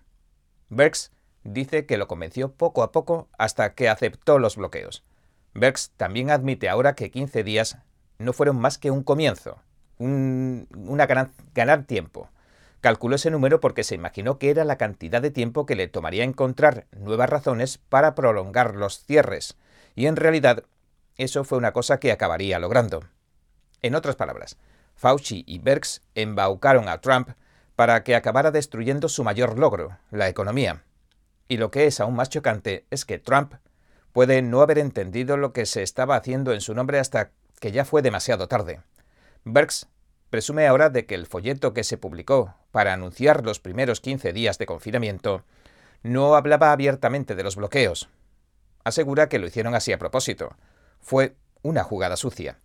Berks 0.70 1.12
dice 1.44 1.86
que 1.86 1.98
lo 1.98 2.08
convenció 2.08 2.54
poco 2.54 2.84
a 2.84 2.94
poco 2.94 3.28
hasta 3.38 3.74
que 3.74 3.90
aceptó 3.90 4.40
los 4.40 4.56
bloqueos. 4.56 5.04
Berks 5.54 5.92
también 5.98 6.32
admite 6.32 6.70
ahora 6.70 6.96
que 6.96 7.12
15 7.12 7.44
días 7.44 7.78
no 8.20 8.32
fueron 8.32 8.56
más 8.56 8.78
que 8.78 8.90
un 8.90 9.04
comienzo, 9.04 9.62
un, 9.98 10.70
una 10.78 11.08
ganar 11.08 11.84
tiempo. 11.84 12.30
Calculó 12.82 13.16
ese 13.16 13.30
número 13.30 13.60
porque 13.60 13.84
se 13.84 13.94
imaginó 13.94 14.40
que 14.40 14.50
era 14.50 14.66
la 14.66 14.78
cantidad 14.78 15.22
de 15.22 15.30
tiempo 15.30 15.68
que 15.68 15.76
le 15.76 15.88
tomaría 15.88 16.24
encontrar 16.24 16.88
nuevas 16.92 17.30
razones 17.30 17.78
para 17.78 18.16
prolongar 18.16 18.76
los 18.76 19.06
cierres, 19.06 19.56
y 19.96 20.08
en 20.08 20.16
realidad 20.16 20.64
eso 21.18 21.44
fue 21.44 21.60
una 21.60 21.74
cosa 21.74 22.00
que 22.00 22.12
acabaría 22.12 22.58
logrando. 22.58 23.04
En 23.84 23.94
otras 23.94 24.16
palabras, 24.16 24.58
Fauci 24.96 25.44
y 25.46 25.60
Berks 25.60 26.02
embaucaron 26.16 26.90
a 26.90 27.02
Trump 27.02 27.30
para 27.76 28.04
que 28.04 28.16
acabara 28.16 28.50
destruyendo 28.50 29.10
su 29.10 29.24
mayor 29.24 29.60
logro, 29.60 29.98
la 30.10 30.28
economía. 30.28 30.84
Y 31.48 31.58
lo 31.58 31.70
que 31.70 31.86
es 31.86 32.00
aún 32.00 32.16
más 32.16 32.30
chocante 32.30 32.86
es 32.90 33.06
que 33.06 33.20
Trump 33.20 33.54
puede 34.12 34.42
no 34.42 34.62
haber 34.62 34.80
entendido 34.80 35.38
lo 35.38 35.54
que 35.54 35.66
se 35.66 35.84
estaba 35.84 36.16
haciendo 36.16 36.52
en 36.54 36.62
su 36.62 36.74
nombre 36.74 37.00
hasta 37.00 37.32
que 37.60 37.72
ya 37.72 37.86
fue 37.86 38.02
demasiado 38.02 38.48
tarde. 38.48 38.82
Berks 39.44 39.88
presume 40.32 40.66
ahora 40.66 40.90
de 40.90 41.06
que 41.06 41.14
el 41.14 41.28
folleto 41.28 41.74
que 41.74 41.84
se 41.84 41.98
publicó 41.98 42.56
para 42.72 42.94
anunciar 42.94 43.46
los 43.46 43.60
primeros 43.60 44.00
15 44.00 44.34
días 44.34 44.58
de 44.58 44.66
confinamiento 44.66 45.44
no 46.04 46.36
hablaba 46.36 46.72
abiertamente 46.72 47.36
de 47.36 47.44
los 47.44 47.58
bloqueos. 47.58 48.10
Asegura 48.84 49.30
que 49.30 49.38
lo 49.38 49.46
hicieron 49.46 49.76
así 49.76 49.92
a 49.92 50.00
propósito. 50.00 50.56
Fue 51.02 51.36
una 51.62 51.84
jugada 51.84 52.16
sucia. 52.16 52.60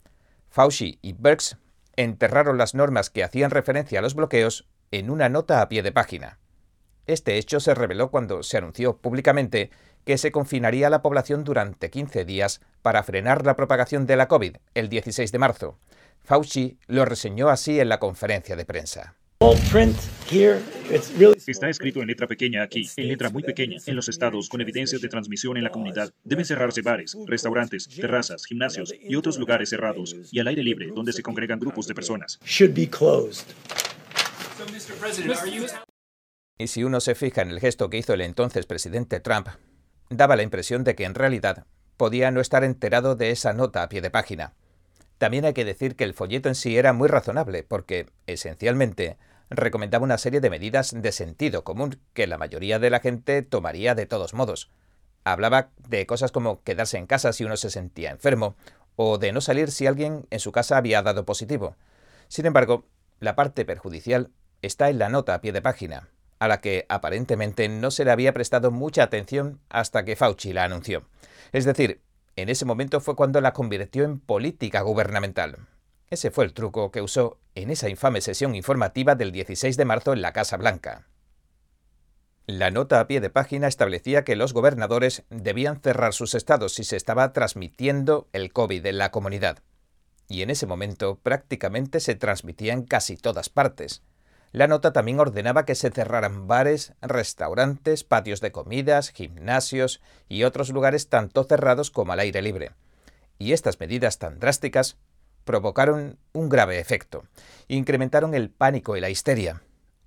Fauci 0.49 0.99
y 1.03 1.13
Berks 1.13 1.59
enterraron 1.97 2.57
las 2.57 2.75
normas 2.75 3.11
que 3.11 3.25
hacían 3.25 3.51
referencia 3.51 3.99
a 3.99 4.03
los 4.03 4.15
bloqueos 4.15 4.69
en 4.93 5.11
una 5.11 5.29
nota 5.29 5.61
a 5.61 5.69
pie 5.69 5.83
de 5.83 5.93
página. 5.93 6.39
Este 7.07 7.37
hecho 7.37 7.59
se 7.61 7.75
reveló 7.75 8.11
cuando 8.11 8.45
se 8.45 8.59
anunció 8.59 8.97
públicamente 8.99 9.71
que 10.05 10.19
se 10.19 10.31
confinaría 10.31 10.87
a 10.87 10.91
la 10.91 11.03
población 11.03 11.43
durante 11.43 11.91
15 11.91 12.25
días 12.25 12.61
para 12.83 13.03
frenar 13.03 13.45
la 13.45 13.57
propagación 13.57 14.07
de 14.07 14.17
la 14.17 14.29
COVID 14.29 14.57
el 14.75 14.89
16 14.89 15.33
de 15.33 15.39
marzo. 15.39 15.79
Fauci 16.27 16.77
lo 16.89 17.05
reseñó 17.05 17.49
así 17.49 17.79
en 17.79 17.89
la 17.89 18.01
conferencia 18.01 18.57
de 18.57 18.65
prensa. 18.65 19.15
Está 21.47 21.71
escrito 21.71 22.01
en 22.01 22.09
letra 22.09 22.27
pequeña 22.27 22.65
aquí, 22.65 22.91
en 22.97 23.07
letra 23.07 23.31
muy 23.31 23.45
pequeña, 23.45 23.77
en 23.87 23.95
los 23.95 24.09
estados 24.09 24.49
con 24.49 24.61
evidencias 24.61 25.01
de 25.01 25.09
transmisión 25.09 25.57
en 25.57 25.63
la 25.63 25.71
comunidad. 25.71 26.13
Deben 26.25 26.45
cerrarse 26.45 26.83
bares, 26.83 27.17
restaurantes, 27.27 27.89
terrazas, 27.89 28.45
gimnasios 28.45 28.93
y 29.01 29.15
otros 29.15 29.39
lugares 29.39 29.71
cerrados 29.71 30.17
y 30.33 30.41
al 30.41 30.49
aire 30.49 30.65
libre 30.65 30.89
donde 30.93 31.13
se 31.13 31.23
congregan 31.23 31.61
grupos 31.61 31.87
de 31.87 31.95
personas. 31.95 32.41
Y 36.59 36.67
si 36.67 36.83
uno 36.83 37.01
se 37.01 37.15
fija 37.15 37.43
en 37.43 37.51
el 37.51 37.61
gesto 37.61 37.89
que 37.89 37.99
hizo 37.99 38.15
el 38.15 38.23
entonces 38.23 38.67
presidente 38.67 39.21
Trump, 39.21 39.47
daba 40.11 40.35
la 40.35 40.43
impresión 40.43 40.83
de 40.83 40.97
que 40.97 41.05
en 41.05 41.15
realidad 41.15 41.67
podía 41.97 42.33
no 42.33 42.41
estar 42.41 42.65
enterado 42.65 43.15
de 43.15 43.31
esa 43.31 43.53
nota 43.53 43.85
a 43.85 43.89
pie 43.89 44.01
de 44.01 44.11
página. 44.11 44.55
También 45.19 45.45
hay 45.45 45.55
que 45.55 45.65
decir 45.65 45.97
que 45.97 46.05
el 46.05 46.15
folleto 46.15 46.49
en 46.49 46.55
sí 46.55 46.77
era 46.77 46.93
muy 46.93 47.09
razonable, 47.09 47.63
porque, 47.63 48.07
esencialmente, 48.27 49.17
recomendaba 49.49 50.05
una 50.05 50.19
serie 50.19 50.41
de 50.41 50.51
medidas 50.51 50.95
de 50.95 51.13
sentido 51.13 51.65
común 51.65 52.01
que 52.13 52.27
la 52.27 52.39
mayoría 52.39 52.79
de 52.79 52.91
la 52.91 53.01
gente 53.01 53.43
tomaría 53.43 53.95
de 53.95 54.07
todos 54.07 54.35
modos. 54.35 54.71
Hablaba 55.25 55.71
de 55.89 56.07
cosas 56.07 56.33
como 56.33 56.63
quedarse 56.63 56.99
en 56.99 57.07
casa 57.07 57.33
si 57.33 57.45
uno 57.45 57.57
se 57.57 57.71
sentía 57.71 58.11
enfermo, 58.11 58.57
o 58.97 59.19
de 59.19 59.33
no 59.33 59.41
salir 59.41 59.71
si 59.71 59.87
alguien 59.87 60.27
en 60.31 60.41
su 60.41 60.53
casa 60.53 60.77
había 60.77 61.03
dado 61.03 61.25
positivo. 61.25 61.77
Sin 62.29 62.47
embargo, 62.47 62.87
la 63.21 63.35
parte 63.37 63.65
perjudicial 63.65 64.31
está 64.63 64.91
en 64.91 64.99
la 64.99 65.09
nota 65.09 65.35
a 65.35 65.41
pie 65.41 65.53
de 65.53 65.63
página, 65.63 66.09
a 66.39 66.49
la 66.49 66.61
que 66.61 66.87
aparentemente 66.89 67.69
no 67.69 67.91
se 67.91 68.05
le 68.05 68.11
había 68.11 68.35
prestado 68.35 68.71
mucha 68.71 69.03
atención 69.03 69.61
hasta 69.69 70.05
que 70.05 70.17
Fauci 70.17 70.53
la 70.53 70.65
anunció. 70.65 71.05
Es 71.53 71.65
decir, 71.65 72.03
en 72.37 72.51
ese 72.51 72.67
momento 72.67 73.01
fue 73.01 73.17
cuando 73.17 73.41
la 73.41 73.53
convirtió 73.53 74.05
en 74.05 74.21
política 74.21 74.83
gubernamental. 74.83 75.67
Ese 76.09 76.31
fue 76.31 76.45
el 76.45 76.53
truco 76.53 76.91
que 76.91 77.03
usó 77.03 77.39
en 77.55 77.71
esa 77.71 77.89
infame 77.89 78.21
sesión 78.21 78.55
informativa 78.55 79.15
del 79.15 79.33
16 79.33 79.77
de 79.77 79.85
marzo 79.85 80.13
en 80.13 80.23
la 80.23 80.33
Casa 80.33 80.57
Blanca. 80.57 81.09
La 82.47 82.71
nota 82.71 83.01
a 83.01 83.09
pie 83.09 83.21
de 83.21 83.31
página 83.31 83.67
establecía 83.67 84.23
que 84.23 84.37
los 84.37 84.53
gobernadores 84.53 85.25
debían 85.31 85.81
cerrar 85.81 86.13
sus 86.13 86.35
estados 86.35 86.75
si 86.75 86.85
se 86.85 86.97
estaba 86.97 87.33
transmitiendo 87.33 88.29
el 88.33 88.53
COVID 88.53 88.87
en 88.87 88.99
la 88.99 89.11
comunidad. 89.11 89.65
Y 90.29 90.43
en 90.43 90.51
ese 90.51 90.67
momento 90.67 91.19
prácticamente 91.21 91.99
se 91.99 92.15
transmitía 92.15 92.73
en 92.73 92.85
casi 92.85 93.17
todas 93.17 93.49
partes. 93.49 94.03
La 94.57 94.69
nota 94.69 94.95
también 94.95 95.21
ordenaba 95.21 95.67
que 95.67 95.75
se 95.75 95.91
cerraran 95.91 96.47
bares, 96.47 96.95
restaurantes, 97.03 98.05
patios 98.05 98.41
de 98.41 98.53
comidas, 98.53 99.11
gimnasios 99.11 100.01
y 100.31 100.45
otros 100.45 100.71
lugares 100.71 101.11
tanto 101.11 101.45
cerrados 101.45 101.91
como 101.91 102.15
al 102.15 102.21
aire 102.21 102.41
libre. 102.41 102.71
Y 103.39 103.53
estas 103.53 103.79
medidas 103.81 104.19
tan 104.19 104.39
drásticas 104.39 104.97
provocaron 105.45 106.19
un 106.33 106.49
grave 106.49 106.79
efecto. 106.79 107.25
Incrementaron 107.69 108.33
el 108.33 108.49
pánico 108.49 108.97
y 108.97 109.03
la 109.03 109.11
histeria. 109.11 109.61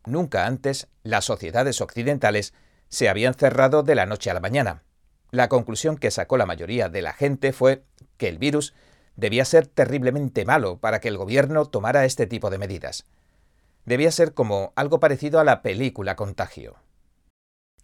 Nunca 0.07 0.47
antes 0.47 0.87
las 1.03 1.25
sociedades 1.25 1.79
occidentales 1.79 2.55
se 2.87 3.07
habían 3.07 3.35
cerrado 3.35 3.83
de 3.83 3.93
la 3.93 4.07
noche 4.07 4.31
a 4.31 4.33
la 4.33 4.39
mañana. 4.39 4.81
La 5.29 5.47
conclusión 5.47 5.95
que 5.95 6.09
sacó 6.09 6.37
la 6.37 6.47
mayoría 6.47 6.89
de 6.89 7.03
la 7.03 7.13
gente 7.13 7.53
fue 7.53 7.83
que 8.17 8.29
el 8.29 8.39
virus 8.39 8.73
debía 9.15 9.45
ser 9.45 9.67
terriblemente 9.67 10.43
malo 10.43 10.79
para 10.79 10.99
que 11.01 11.09
el 11.09 11.17
gobierno 11.17 11.65
tomara 11.67 12.05
este 12.05 12.25
tipo 12.25 12.49
de 12.49 12.57
medidas 12.57 13.05
debía 13.89 14.11
ser 14.11 14.35
como 14.35 14.71
algo 14.75 14.99
parecido 14.99 15.39
a 15.39 15.43
la 15.43 15.63
película 15.63 16.15
Contagio. 16.15 16.75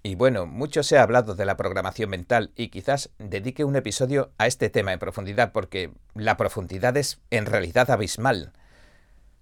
Y 0.04 0.14
bueno, 0.14 0.46
mucho 0.46 0.84
se 0.84 1.00
ha 1.00 1.02
hablado 1.02 1.34
de 1.34 1.46
la 1.46 1.58
programación 1.58 2.12
mental 2.12 2.52
y 2.56 2.68
quizás 2.68 3.10
dedique 3.18 3.64
un 3.64 3.76
episodio 3.76 4.32
a 4.38 4.46
este 4.46 4.70
tema 4.70 4.94
en 4.94 5.00
profundidad 5.00 5.52
porque 5.52 5.92
la 6.14 6.38
profundidad 6.38 6.96
es 6.96 7.22
en 7.32 7.48
realidad 7.48 7.90
abismal. 7.90 8.54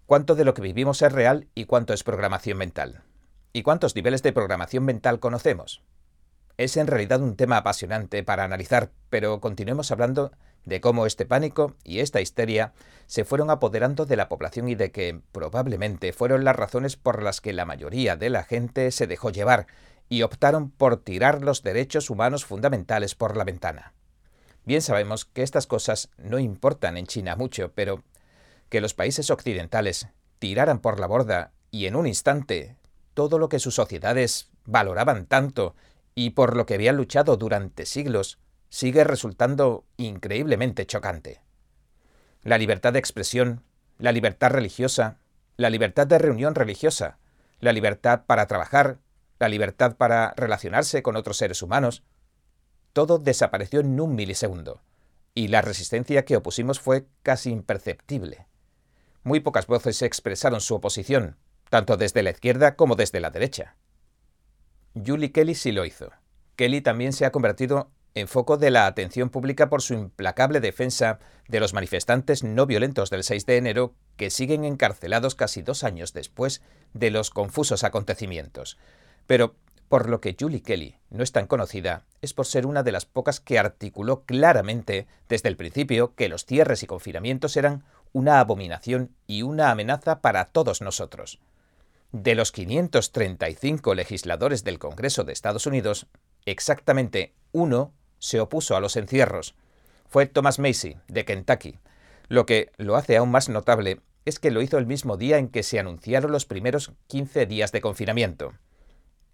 ¿Cuánto 0.06 0.36
de 0.36 0.46
lo 0.46 0.54
que 0.54 0.62
vivimos 0.62 1.02
es 1.02 1.12
real 1.12 1.50
y 1.54 1.66
cuánto 1.66 1.94
es 1.94 2.04
programación 2.04 2.58
mental? 2.58 3.04
¿Y 3.52 3.64
cuántos 3.64 3.94
niveles 3.94 4.24
de 4.24 4.32
programación 4.32 4.86
mental 4.86 5.20
conocemos? 5.20 5.84
Es 6.56 6.78
en 6.78 6.88
realidad 6.88 7.22
un 7.22 7.36
tema 7.36 7.58
apasionante 7.58 8.24
para 8.24 8.46
analizar, 8.46 8.90
pero 9.10 9.42
continuemos 9.42 9.92
hablando 9.92 10.32
de 10.66 10.82
cómo 10.82 11.06
este 11.06 11.26
pánico 11.26 11.76
y 11.84 12.00
esta 12.00 12.22
histeria 12.22 12.74
se 13.08 13.26
fueron 13.26 13.50
apoderando 13.50 14.06
de 14.06 14.16
la 14.16 14.30
población 14.30 14.70
y 14.70 14.76
de 14.76 14.92
que 14.92 15.20
probablemente 15.32 16.14
fueron 16.14 16.44
las 16.44 16.56
razones 16.56 16.96
por 16.96 17.22
las 17.22 17.42
que 17.42 17.54
la 17.54 17.66
mayoría 17.66 18.16
de 18.16 18.30
la 18.30 18.44
gente 18.44 18.92
se 18.92 19.08
dejó 19.08 19.30
llevar 19.30 19.68
y 20.10 20.22
optaron 20.22 20.70
por 20.70 20.98
tirar 20.98 21.42
los 21.42 21.64
derechos 21.64 22.10
humanos 22.10 22.46
fundamentales 22.46 23.16
por 23.16 23.36
la 23.36 23.44
ventana. 23.44 23.94
Bien 24.66 24.82
sabemos 24.82 25.26
que 25.26 25.44
estas 25.44 25.68
cosas 25.68 26.10
no 26.18 26.40
importan 26.40 26.98
en 26.98 27.08
China 27.08 27.36
mucho, 27.36 27.72
pero 27.74 28.04
que 28.70 28.82
los 28.82 28.94
países 28.94 29.30
occidentales 29.30 30.08
tiraran 30.40 30.80
por 30.80 31.00
la 31.00 31.08
borda 31.08 31.52
y 31.72 31.86
en 31.86 31.96
un 31.96 32.08
instante 32.08 32.78
todo 33.14 33.38
lo 33.40 33.50
que 33.50 33.60
sus 33.60 33.76
sociedades 33.76 34.50
valoraban 34.66 35.26
tanto 35.26 35.76
y 36.16 36.32
por 36.32 36.56
lo 36.56 36.66
que 36.66 36.76
habían 36.76 36.98
luchado 36.98 37.38
durante 37.38 37.86
siglos 37.86 38.40
sigue 38.74 39.04
resultando 39.04 39.86
increíblemente 39.98 40.88
chocante. 40.88 41.44
La 42.42 42.58
libertad 42.58 42.92
de 42.92 42.98
expresión, 42.98 43.62
la 44.00 44.12
libertad 44.12 44.50
religiosa, 44.50 45.20
la 45.58 45.70
libertad 45.70 46.08
de 46.08 46.18
reunión 46.18 46.56
religiosa, 46.56 47.20
la 47.60 47.72
libertad 47.72 48.24
para 48.26 48.48
trabajar, 48.48 48.98
la 49.38 49.48
libertad 49.48 49.96
para 49.96 50.34
relacionarse 50.36 51.04
con 51.04 51.18
otros 51.18 51.38
seres 51.38 51.62
humanos, 51.62 52.02
todo 52.94 53.20
desapareció 53.20 53.82
en 53.82 54.00
un 54.00 54.16
milisegundo, 54.16 54.82
y 55.36 55.50
la 55.50 55.62
resistencia 55.62 56.26
que 56.26 56.38
opusimos 56.38 56.80
fue 56.80 57.06
casi 57.22 57.52
imperceptible. 57.52 58.48
Muy 59.22 59.40
pocas 59.40 59.68
voces 59.68 60.02
expresaron 60.02 60.62
su 60.62 60.74
oposición, 60.74 61.38
tanto 61.70 61.96
desde 61.96 62.24
la 62.24 62.32
izquierda 62.32 62.76
como 62.76 62.96
desde 62.96 63.20
la 63.20 63.30
derecha. 63.30 63.76
Julie 64.96 65.32
Kelly 65.32 65.54
sí 65.54 65.72
lo 65.72 65.86
hizo. 65.86 66.10
Kelly 66.56 66.82
también 66.82 67.14
se 67.14 67.28
ha 67.28 67.32
convertido 67.32 67.92
en 68.16 68.28
foco 68.28 68.58
de 68.58 68.72
la 68.72 68.86
atención 68.86 69.30
pública 69.30 69.70
por 69.70 69.82
su 69.82 69.94
implacable 69.94 70.60
defensa 70.60 71.20
de 71.48 71.60
los 71.60 71.74
manifestantes 71.74 72.44
no 72.44 72.66
violentos 72.66 73.10
del 73.10 73.24
6 73.24 73.46
de 73.46 73.58
enero 73.58 73.96
que 74.18 74.30
siguen 74.30 74.66
encarcelados 74.66 75.36
casi 75.36 75.62
dos 75.62 75.84
años 75.84 76.14
después 76.14 76.62
de 76.94 77.12
los 77.12 77.32
confusos 77.32 77.84
acontecimientos. 77.84 78.78
Pero 79.26 79.56
por 79.90 80.10
lo 80.10 80.22
que 80.22 80.36
Julie 80.40 80.62
Kelly 80.62 80.98
no 81.10 81.24
es 81.24 81.32
tan 81.32 81.48
conocida 81.48 82.06
es 82.22 82.34
por 82.34 82.46
ser 82.46 82.66
una 82.66 82.84
de 82.84 82.92
las 82.92 83.06
pocas 83.06 83.40
que 83.40 83.60
articuló 83.60 84.24
claramente 84.24 85.08
desde 85.30 85.50
el 85.50 85.58
principio 85.58 86.16
que 86.16 86.30
los 86.30 86.46
cierres 86.46 86.84
y 86.84 86.88
confinamientos 86.88 87.58
eran 87.58 87.84
una 88.12 88.40
abominación 88.40 89.16
y 89.28 89.42
una 89.42 89.72
amenaza 89.72 90.22
para 90.22 90.46
todos 90.46 90.82
nosotros. 90.82 91.40
De 92.12 92.36
los 92.36 92.52
535 92.52 93.96
legisladores 93.96 94.64
del 94.64 94.78
Congreso 94.78 95.24
de 95.24 95.34
Estados 95.34 95.66
Unidos, 95.66 96.08
exactamente 96.46 97.34
uno 97.52 97.94
se 98.24 98.40
opuso 98.40 98.78
a 98.78 98.80
los 98.80 98.96
encierros. 98.96 99.54
Fue 100.08 100.28
Thomas 100.28 100.58
Macy, 100.58 100.96
de 101.10 101.26
Kentucky. 101.26 101.80
Lo 102.30 102.46
que 102.46 102.72
lo 102.78 102.96
hace 102.96 103.18
aún 103.18 103.32
más 103.32 103.50
notable 103.50 104.00
es 104.24 104.40
que 104.40 104.50
lo 104.50 104.62
hizo 104.62 104.78
el 104.78 104.86
mismo 104.86 105.18
día 105.18 105.40
en 105.40 105.50
que 105.50 105.62
se 105.62 105.78
anunciaron 105.78 106.32
los 106.32 106.46
primeros 106.46 106.94
15 107.08 107.46
días 107.48 107.74
de 107.74 107.82
confinamiento. 107.82 108.54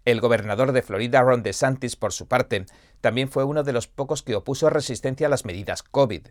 El 0.04 0.20
gobernador 0.20 0.72
de 0.72 0.82
Florida, 0.82 1.22
Ron 1.22 1.44
DeSantis, 1.44 1.94
por 1.94 2.12
su 2.12 2.26
parte, 2.26 2.66
también 3.00 3.28
fue 3.28 3.44
uno 3.44 3.62
de 3.62 3.72
los 3.72 3.86
pocos 3.86 4.24
que 4.24 4.34
opuso 4.34 4.68
resistencia 4.70 5.28
a 5.28 5.30
las 5.30 5.44
medidas 5.44 5.84
COVID. 5.84 6.26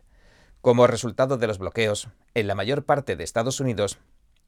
Como 0.59 0.85
resultado 0.85 1.37
de 1.37 1.47
los 1.47 1.59
bloqueos, 1.59 2.09
en 2.33 2.47
la 2.47 2.55
mayor 2.55 2.83
parte 2.83 3.15
de 3.15 3.23
Estados 3.23 3.61
Unidos, 3.61 3.99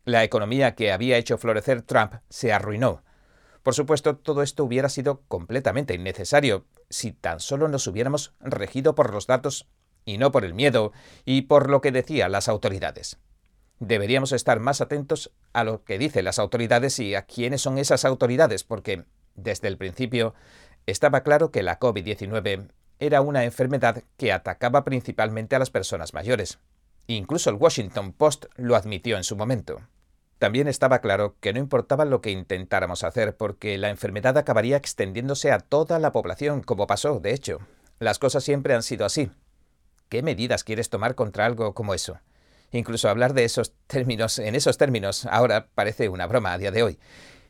la 0.04 0.26
economía 0.26 0.76
que 0.76 0.92
había 0.92 1.16
hecho 1.16 1.38
florecer 1.38 1.82
Trump 1.82 2.16
se 2.28 2.52
arruinó, 2.52 3.04
por 3.64 3.76
supuesto, 3.76 4.18
todo 4.18 4.42
esto 4.42 4.64
hubiera 4.64 4.90
sido 4.90 5.22
completamente 5.28 5.94
innecesario 5.94 6.66
si 6.92 7.12
tan 7.12 7.40
solo 7.40 7.68
nos 7.68 7.88
hubiéramos 7.88 8.34
regido 8.40 8.94
por 8.94 9.14
los 9.14 9.26
datos 9.26 9.68
y 10.06 10.18
no 10.18 10.32
por 10.32 10.46
el 10.46 10.54
miedo 10.54 10.92
y 11.26 11.44
por 11.44 11.70
lo 11.70 11.82
que 11.82 11.92
decían 11.92 12.32
las 12.32 12.48
autoridades. 12.48 13.18
deberíamos 13.80 14.32
estar 14.32 14.60
más 14.60 14.80
atentos 14.80 15.32
a 15.54 15.64
lo 15.64 15.84
que 15.84 15.98
dicen 15.98 16.26
las 16.26 16.38
autoridades 16.38 17.00
y 17.00 17.16
a 17.16 17.24
quiénes 17.24 17.62
son 17.62 17.80
esas 17.80 18.06
autoridades, 18.06 18.64
porque 18.64 19.06
desde 19.34 19.68
el 19.68 19.78
principio 19.78 20.36
estaba 20.86 21.24
claro 21.24 21.50
que 21.50 21.64
la 21.64 21.80
COVID-19 21.80 22.70
era 23.00 23.22
una 23.22 23.44
enfermedad 23.44 24.04
que 24.18 24.32
atacaba 24.32 24.84
principalmente 24.84 25.56
a 25.56 25.60
las 25.60 25.72
personas 25.72 26.14
mayores. 26.14 26.60
Incluso 27.08 27.50
el 27.50 27.56
Washington 27.56 28.14
Post 28.14 28.46
lo 28.56 28.76
admitió 28.76 29.18
en 29.18 29.24
su 29.24 29.36
momento. 29.36 29.82
También 30.42 30.68
estaba 30.68 31.02
claro 31.02 31.36
que 31.40 31.54
no 31.54 31.60
importaba 31.60 32.04
lo 32.04 32.20
que 32.20 32.32
intentáramos 32.32 33.04
hacer 33.04 33.38
porque 33.38 33.78
la 33.78 33.92
enfermedad 33.92 34.40
acabaría 34.40 34.76
extendiéndose 34.76 35.52
a 35.52 35.60
toda 35.60 36.00
la 36.00 36.12
población, 36.12 36.64
como 36.64 36.88
pasó, 36.88 37.20
de 37.20 37.32
hecho. 37.32 37.60
Las 38.00 38.18
cosas 38.18 38.44
siempre 38.44 38.74
han 38.74 38.82
sido 38.82 39.06
así. 39.06 39.30
¿Qué 40.10 40.24
medidas 40.24 40.64
quieres 40.64 40.90
tomar 40.90 41.14
contra 41.14 41.46
algo 41.46 41.76
como 41.76 41.94
eso? 41.94 42.18
Incluso 42.72 43.08
hablar 43.08 43.36
de 43.36 43.44
esos 43.44 43.76
términos, 43.86 44.40
en 44.40 44.56
esos 44.56 44.80
términos, 44.80 45.28
ahora 45.28 45.68
parece 45.76 46.10
una 46.10 46.26
broma 46.26 46.54
a 46.54 46.58
día 46.58 46.72
de 46.72 46.82
hoy. 46.82 46.98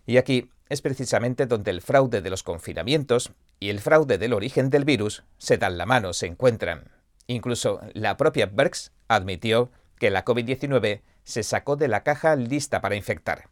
Y 0.05 0.17
aquí 0.17 0.49
es 0.67 0.81
precisamente 0.81 1.45
donde 1.45 1.71
el 1.71 1.79
fraude 1.79 2.21
de 2.21 2.29
los 2.29 2.43
confinamientos 2.43 3.31
y 3.61 3.69
el 3.69 3.79
fraude 3.79 4.17
del 4.17 4.33
origen 4.33 4.69
del 4.69 4.83
virus 4.83 5.23
se 5.37 5.57
dan 5.57 5.77
la 5.77 5.85
mano, 5.85 6.11
se 6.11 6.27
encuentran. 6.27 6.91
Incluso 7.27 7.79
la 7.93 8.17
propia 8.17 8.47
Berks 8.47 8.91
admitió 9.07 9.71
que 9.97 10.09
la 10.09 10.25
COVID-19 10.25 11.03
se 11.31 11.43
sacó 11.43 11.75
de 11.75 11.87
la 11.87 12.03
caja 12.03 12.35
lista 12.35 12.81
para 12.81 12.95
infectar. 12.95 13.49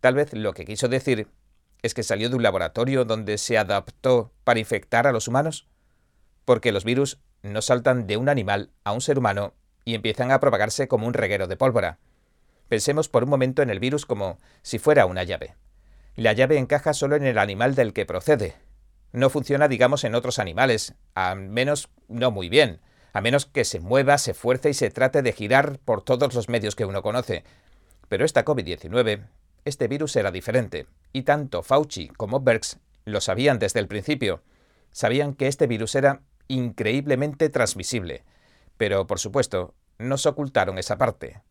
Tal 0.00 0.14
vez 0.14 0.32
lo 0.32 0.52
que 0.52 0.64
quiso 0.64 0.88
decir 0.88 1.28
es 1.82 1.94
que 1.94 2.02
salió 2.02 2.28
de 2.28 2.36
un 2.36 2.42
laboratorio 2.42 3.04
donde 3.04 3.38
se 3.38 3.56
adaptó 3.56 4.32
para 4.44 4.58
infectar 4.58 5.06
a 5.06 5.12
los 5.12 5.28
humanos, 5.28 5.68
porque 6.44 6.72
los 6.72 6.84
virus 6.84 7.18
no 7.42 7.62
saltan 7.62 8.06
de 8.06 8.16
un 8.16 8.28
animal 8.28 8.70
a 8.84 8.92
un 8.92 9.00
ser 9.00 9.18
humano 9.18 9.54
y 9.84 9.94
empiezan 9.94 10.30
a 10.30 10.40
propagarse 10.40 10.88
como 10.88 11.06
un 11.06 11.14
reguero 11.14 11.46
de 11.46 11.56
pólvora. 11.56 11.98
Pensemos 12.68 13.08
por 13.08 13.24
un 13.24 13.30
momento 13.30 13.62
en 13.62 13.70
el 13.70 13.80
virus 13.80 14.04
como 14.04 14.38
si 14.62 14.78
fuera 14.78 15.06
una 15.06 15.24
llave. 15.24 15.54
La 16.16 16.32
llave 16.32 16.58
encaja 16.58 16.92
solo 16.92 17.16
en 17.16 17.24
el 17.24 17.38
animal 17.38 17.74
del 17.74 17.92
que 17.92 18.04
procede. 18.04 18.56
No 19.12 19.30
funciona, 19.30 19.68
digamos, 19.68 20.04
en 20.04 20.14
otros 20.14 20.38
animales, 20.38 20.94
a 21.14 21.34
menos 21.34 21.88
no 22.08 22.30
muy 22.30 22.48
bien, 22.48 22.80
a 23.18 23.20
menos 23.20 23.46
que 23.46 23.64
se 23.64 23.80
mueva, 23.80 24.16
se 24.16 24.32
fuerce 24.32 24.70
y 24.70 24.74
se 24.74 24.90
trate 24.90 25.22
de 25.22 25.32
girar 25.32 25.80
por 25.84 26.02
todos 26.02 26.34
los 26.34 26.48
medios 26.48 26.76
que 26.76 26.84
uno 26.84 27.02
conoce. 27.02 27.42
Pero 28.08 28.24
esta 28.24 28.44
COVID-19, 28.44 29.26
este 29.64 29.88
virus 29.88 30.14
era 30.14 30.30
diferente, 30.30 30.86
y 31.12 31.22
tanto 31.22 31.64
Fauci 31.64 32.06
como 32.10 32.38
Berks 32.38 32.78
lo 33.04 33.20
sabían 33.20 33.58
desde 33.58 33.80
el 33.80 33.88
principio. 33.88 34.44
Sabían 34.92 35.34
que 35.34 35.48
este 35.48 35.66
virus 35.66 35.96
era 35.96 36.22
increíblemente 36.46 37.48
transmisible, 37.48 38.22
pero, 38.76 39.08
por 39.08 39.18
supuesto, 39.18 39.74
nos 39.98 40.24
ocultaron 40.24 40.78
esa 40.78 40.96
parte. 40.96 41.42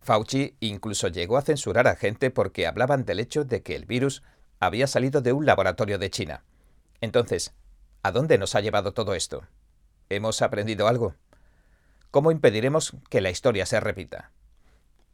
Fauci 0.00 0.56
incluso 0.58 1.06
llegó 1.06 1.36
a 1.36 1.42
censurar 1.42 1.86
a 1.86 1.94
gente 1.94 2.32
porque 2.32 2.66
hablaban 2.66 3.04
del 3.04 3.20
hecho 3.20 3.44
de 3.44 3.62
que 3.62 3.76
el 3.76 3.86
virus 3.86 4.24
había 4.58 4.88
salido 4.88 5.20
de 5.20 5.32
un 5.32 5.46
laboratorio 5.46 5.96
de 6.00 6.10
China. 6.10 6.42
Entonces, 7.00 7.54
¿a 8.02 8.10
dónde 8.10 8.36
nos 8.36 8.56
ha 8.56 8.60
llevado 8.60 8.94
todo 8.94 9.14
esto? 9.14 9.46
¿Hemos 10.10 10.40
aprendido 10.40 10.88
algo? 10.88 11.14
¿Cómo 12.10 12.30
impediremos 12.30 12.96
que 13.10 13.20
la 13.20 13.28
historia 13.28 13.66
se 13.66 13.78
repita? 13.78 14.30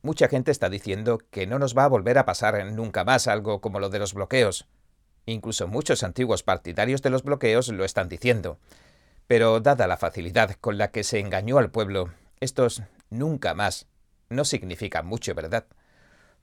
Mucha 0.02 0.28
gente 0.28 0.52
está 0.52 0.68
diciendo 0.68 1.18
que 1.32 1.48
no 1.48 1.58
nos 1.58 1.76
va 1.76 1.84
a 1.84 1.88
volver 1.88 2.16
a 2.16 2.24
pasar 2.24 2.64
nunca 2.66 3.02
más 3.02 3.26
algo 3.26 3.60
como 3.60 3.80
lo 3.80 3.88
de 3.88 3.98
los 3.98 4.14
bloqueos. 4.14 4.68
Incluso 5.26 5.66
muchos 5.66 6.04
antiguos 6.04 6.44
partidarios 6.44 7.02
de 7.02 7.10
los 7.10 7.24
bloqueos 7.24 7.68
lo 7.68 7.84
están 7.84 8.08
diciendo. 8.08 8.58
Pero 9.26 9.58
dada 9.58 9.88
la 9.88 9.96
facilidad 9.96 10.52
con 10.60 10.78
la 10.78 10.92
que 10.92 11.02
se 11.02 11.18
engañó 11.18 11.58
al 11.58 11.72
pueblo, 11.72 12.10
estos 12.38 12.82
nunca 13.10 13.52
más 13.54 13.88
no 14.28 14.44
significan 14.44 15.06
mucho, 15.06 15.34
¿verdad? 15.34 15.66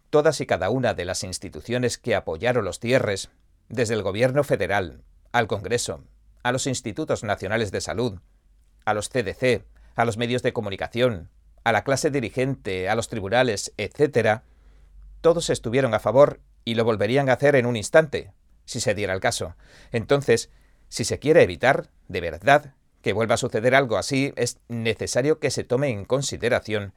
Todas 0.10 0.41
y 0.41 0.46
cada 0.46 0.70
una 0.70 0.93
de 0.93 1.05
las 1.05 1.24
instituciones 1.24 1.98
que 1.98 2.15
apoyaron 2.15 2.65
los 2.65 2.79
cierres, 2.79 3.29
desde 3.70 3.94
el 3.94 4.03
gobierno 4.03 4.44
federal, 4.44 5.03
al 5.31 5.48
Congreso, 5.48 6.03
a 6.44 6.51
los 6.51 6.68
institutos 6.68 7.24
nacionales 7.24 7.72
de 7.72 7.79
salud, 7.79 8.20
a 8.85 8.94
los 8.94 9.09
CDC, 9.09 9.65
a 9.96 10.05
los 10.05 10.17
medios 10.17 10.44
de 10.44 10.53
comunicación, 10.53 11.29
a 11.63 11.72
la 11.72 11.83
clase 11.83 12.09
dirigente, 12.09 12.89
a 12.89 12.96
los 12.96 13.09
tribunales, 13.09 13.74
etc., 13.77 14.41
todos 15.22 15.50
estuvieron 15.50 15.94
a 15.94 16.00
favor 16.00 16.39
y 16.65 16.75
lo 16.75 16.83
volverían 16.83 17.29
a 17.29 17.33
hacer 17.33 17.55
en 17.55 17.65
un 17.65 17.75
instante, 17.75 18.31
si 18.65 18.79
se 18.79 18.96
diera 18.96 19.13
el 19.13 19.20
caso. 19.20 19.55
Entonces, 19.91 20.50
si 20.89 21.05
se 21.05 21.20
quiere 21.20 21.44
evitar, 21.44 21.89
de 22.07 22.22
verdad, 22.22 22.74
que 23.01 23.13
vuelva 23.13 23.35
a 23.35 23.37
suceder 23.37 23.75
algo 23.75 23.98
así, 23.98 24.33
es 24.35 24.59
necesario 24.67 25.39
que 25.39 25.51
se 25.51 25.63
tome 25.63 25.89
en 25.89 26.05
consideración 26.05 26.94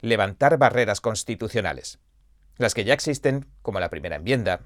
levantar 0.00 0.58
barreras 0.58 1.00
constitucionales. 1.00 1.98
Las 2.56 2.74
que 2.74 2.84
ya 2.84 2.94
existen, 2.94 3.46
como 3.62 3.80
la 3.80 3.90
primera 3.90 4.16
enmienda, 4.16 4.62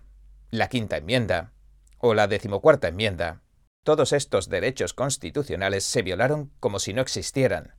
la 0.51 0.69
quinta 0.69 0.97
enmienda 0.97 1.53
o 1.99 2.15
la 2.15 2.27
decimocuarta 2.27 2.89
enmienda. 2.89 3.41
Todos 3.85 4.13
estos 4.13 4.49
derechos 4.49 4.95
constitucionales 4.95 5.85
se 5.85 6.03
violaron 6.03 6.53
como 6.61 6.79
si 6.79 6.93
no 6.93 7.03
existieran. 7.03 7.75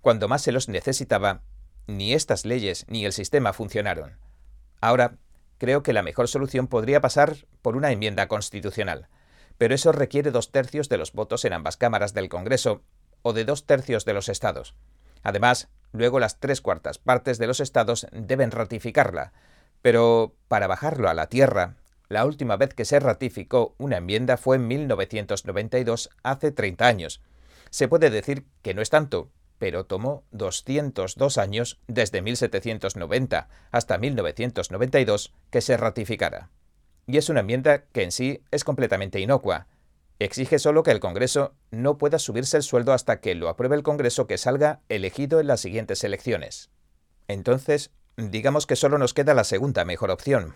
Cuando 0.00 0.28
más 0.28 0.42
se 0.42 0.52
los 0.52 0.68
necesitaba, 0.68 1.42
ni 1.86 2.14
estas 2.14 2.44
leyes 2.44 2.86
ni 2.88 3.04
el 3.04 3.12
sistema 3.12 3.52
funcionaron. 3.52 4.18
Ahora, 4.80 5.18
creo 5.58 5.82
que 5.82 5.92
la 5.92 6.02
mejor 6.02 6.28
solución 6.28 6.68
podría 6.68 7.00
pasar 7.00 7.36
por 7.62 7.76
una 7.76 7.90
enmienda 7.90 8.28
constitucional 8.28 9.08
pero 9.58 9.74
eso 9.74 9.92
requiere 9.92 10.30
dos 10.30 10.52
tercios 10.52 10.88
de 10.88 10.96
los 10.96 11.12
votos 11.12 11.44
en 11.44 11.52
ambas 11.52 11.76
cámaras 11.76 12.14
del 12.14 12.28
Congreso 12.28 12.82
o 13.22 13.32
de 13.32 13.44
dos 13.44 13.66
tercios 13.66 14.04
de 14.04 14.14
los 14.14 14.28
estados. 14.28 14.74
Además, 15.24 15.68
luego 15.92 16.20
las 16.20 16.38
tres 16.38 16.60
cuartas 16.60 16.98
partes 16.98 17.38
de 17.38 17.48
los 17.48 17.58
estados 17.58 18.06
deben 18.12 18.52
ratificarla. 18.52 19.32
Pero 19.82 20.34
para 20.46 20.68
bajarlo 20.68 21.08
a 21.08 21.14
la 21.14 21.28
tierra, 21.28 21.74
la 22.08 22.24
última 22.24 22.56
vez 22.56 22.74
que 22.74 22.84
se 22.84 23.00
ratificó 23.00 23.74
una 23.78 23.98
enmienda 23.98 24.36
fue 24.36 24.56
en 24.56 24.66
1992, 24.66 26.10
hace 26.22 26.52
30 26.52 26.86
años. 26.86 27.22
Se 27.70 27.88
puede 27.88 28.10
decir 28.10 28.44
que 28.62 28.74
no 28.74 28.82
es 28.82 28.90
tanto, 28.90 29.30
pero 29.58 29.84
tomó 29.84 30.24
202 30.30 31.38
años 31.38 31.80
desde 31.86 32.22
1790 32.22 33.48
hasta 33.70 33.98
1992 33.98 35.34
que 35.50 35.60
se 35.60 35.76
ratificara 35.76 36.50
y 37.08 37.16
es 37.16 37.30
una 37.30 37.40
enmienda 37.40 37.84
que 37.90 38.04
en 38.04 38.12
sí 38.12 38.42
es 38.52 38.62
completamente 38.62 39.18
inocua. 39.18 39.66
Exige 40.18 40.58
solo 40.58 40.82
que 40.82 40.90
el 40.90 41.00
Congreso 41.00 41.54
no 41.70 41.96
pueda 41.96 42.18
subirse 42.18 42.58
el 42.58 42.62
sueldo 42.62 42.92
hasta 42.92 43.20
que 43.20 43.34
lo 43.34 43.48
apruebe 43.48 43.76
el 43.76 43.82
Congreso 43.82 44.26
que 44.26 44.36
salga 44.36 44.80
elegido 44.90 45.40
en 45.40 45.46
las 45.46 45.60
siguientes 45.60 46.04
elecciones. 46.04 46.70
Entonces, 47.26 47.92
digamos 48.16 48.66
que 48.66 48.76
solo 48.76 48.98
nos 48.98 49.14
queda 49.14 49.32
la 49.32 49.44
segunda 49.44 49.86
mejor 49.86 50.10
opción. 50.10 50.54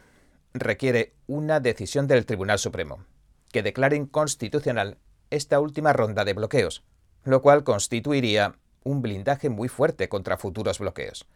Requiere 0.54 1.14
una 1.26 1.60
decisión 1.60 2.06
del 2.06 2.26
Tribunal 2.26 2.58
Supremo, 2.58 3.06
que 3.52 3.62
declare 3.62 3.96
inconstitucional 3.96 4.98
esta 5.30 5.60
última 5.60 5.94
ronda 5.94 6.24
de 6.24 6.34
bloqueos, 6.34 6.84
lo 7.24 7.40
cual 7.40 7.64
constituiría 7.64 8.56
un 8.84 9.00
blindaje 9.00 9.48
muy 9.48 9.68
fuerte 9.68 10.08
contra 10.08 10.36
futuros 10.36 10.78
bloqueos. 10.78 11.26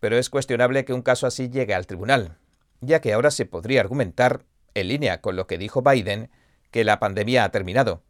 Pero 0.00 0.18
es 0.18 0.30
cuestionable 0.30 0.84
que 0.84 0.92
un 0.92 1.02
caso 1.02 1.26
así 1.26 1.48
llegue 1.48 1.74
al 1.74 1.86
tribunal, 1.86 2.38
ya 2.80 3.00
que 3.00 3.12
ahora 3.12 3.30
se 3.30 3.46
podría 3.46 3.80
argumentar 3.80 4.44
en 4.74 4.88
línea 4.88 5.20
con 5.20 5.36
lo 5.36 5.46
que 5.46 5.58
dijo 5.58 5.82
Biden, 5.82 6.30
que 6.70 6.84
la 6.84 6.98
pandemia 6.98 7.44
ha 7.44 7.50
terminado. 7.50 8.02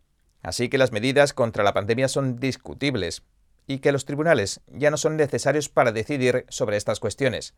Así 0.42 0.68
que 0.68 0.78
las 0.78 0.92
medidas 0.92 1.32
contra 1.32 1.64
la 1.64 1.74
pandemia 1.74 2.08
son 2.08 2.36
discutibles 2.36 3.22
y 3.66 3.78
que 3.78 3.92
los 3.92 4.04
tribunales 4.04 4.60
ya 4.68 4.90
no 4.90 4.96
son 4.96 5.16
necesarios 5.16 5.68
para 5.68 5.92
decidir 5.92 6.46
sobre 6.48 6.76
estas 6.76 7.00
cuestiones. 7.00 7.54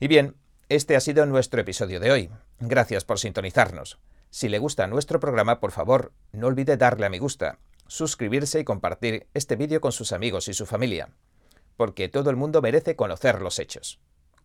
Y 0.00 0.08
bien, 0.08 0.34
este 0.70 0.94
ha 0.94 1.00
sido 1.00 1.26
nuestro 1.26 1.60
episodio 1.60 1.98
de 1.98 2.12
hoy. 2.12 2.30
Gracias 2.60 3.04
por 3.04 3.18
sintonizarnos. 3.18 3.98
Si 4.30 4.48
le 4.48 4.60
gusta 4.60 4.86
nuestro 4.86 5.18
programa, 5.18 5.58
por 5.58 5.72
favor, 5.72 6.12
no 6.30 6.46
olvide 6.46 6.76
darle 6.76 7.06
a 7.06 7.10
me 7.10 7.18
gusta, 7.18 7.58
suscribirse 7.88 8.60
y 8.60 8.64
compartir 8.64 9.26
este 9.34 9.56
vídeo 9.56 9.80
con 9.80 9.90
sus 9.90 10.12
amigos 10.12 10.46
y 10.46 10.54
su 10.54 10.66
familia, 10.66 11.08
porque 11.76 12.08
todo 12.08 12.30
el 12.30 12.36
mundo 12.36 12.62
merece 12.62 12.94
conocer 12.94 13.42
los 13.42 13.58
hechos. 13.58 13.98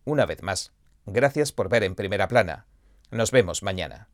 Una 0.04 0.26
vez 0.26 0.42
más, 0.42 0.72
gracias 1.06 1.52
por 1.52 1.68
ver 1.68 1.84
en 1.84 1.94
primera 1.94 2.26
plana. 2.26 2.66
Nos 3.12 3.30
vemos 3.30 3.62
mañana. 3.62 4.08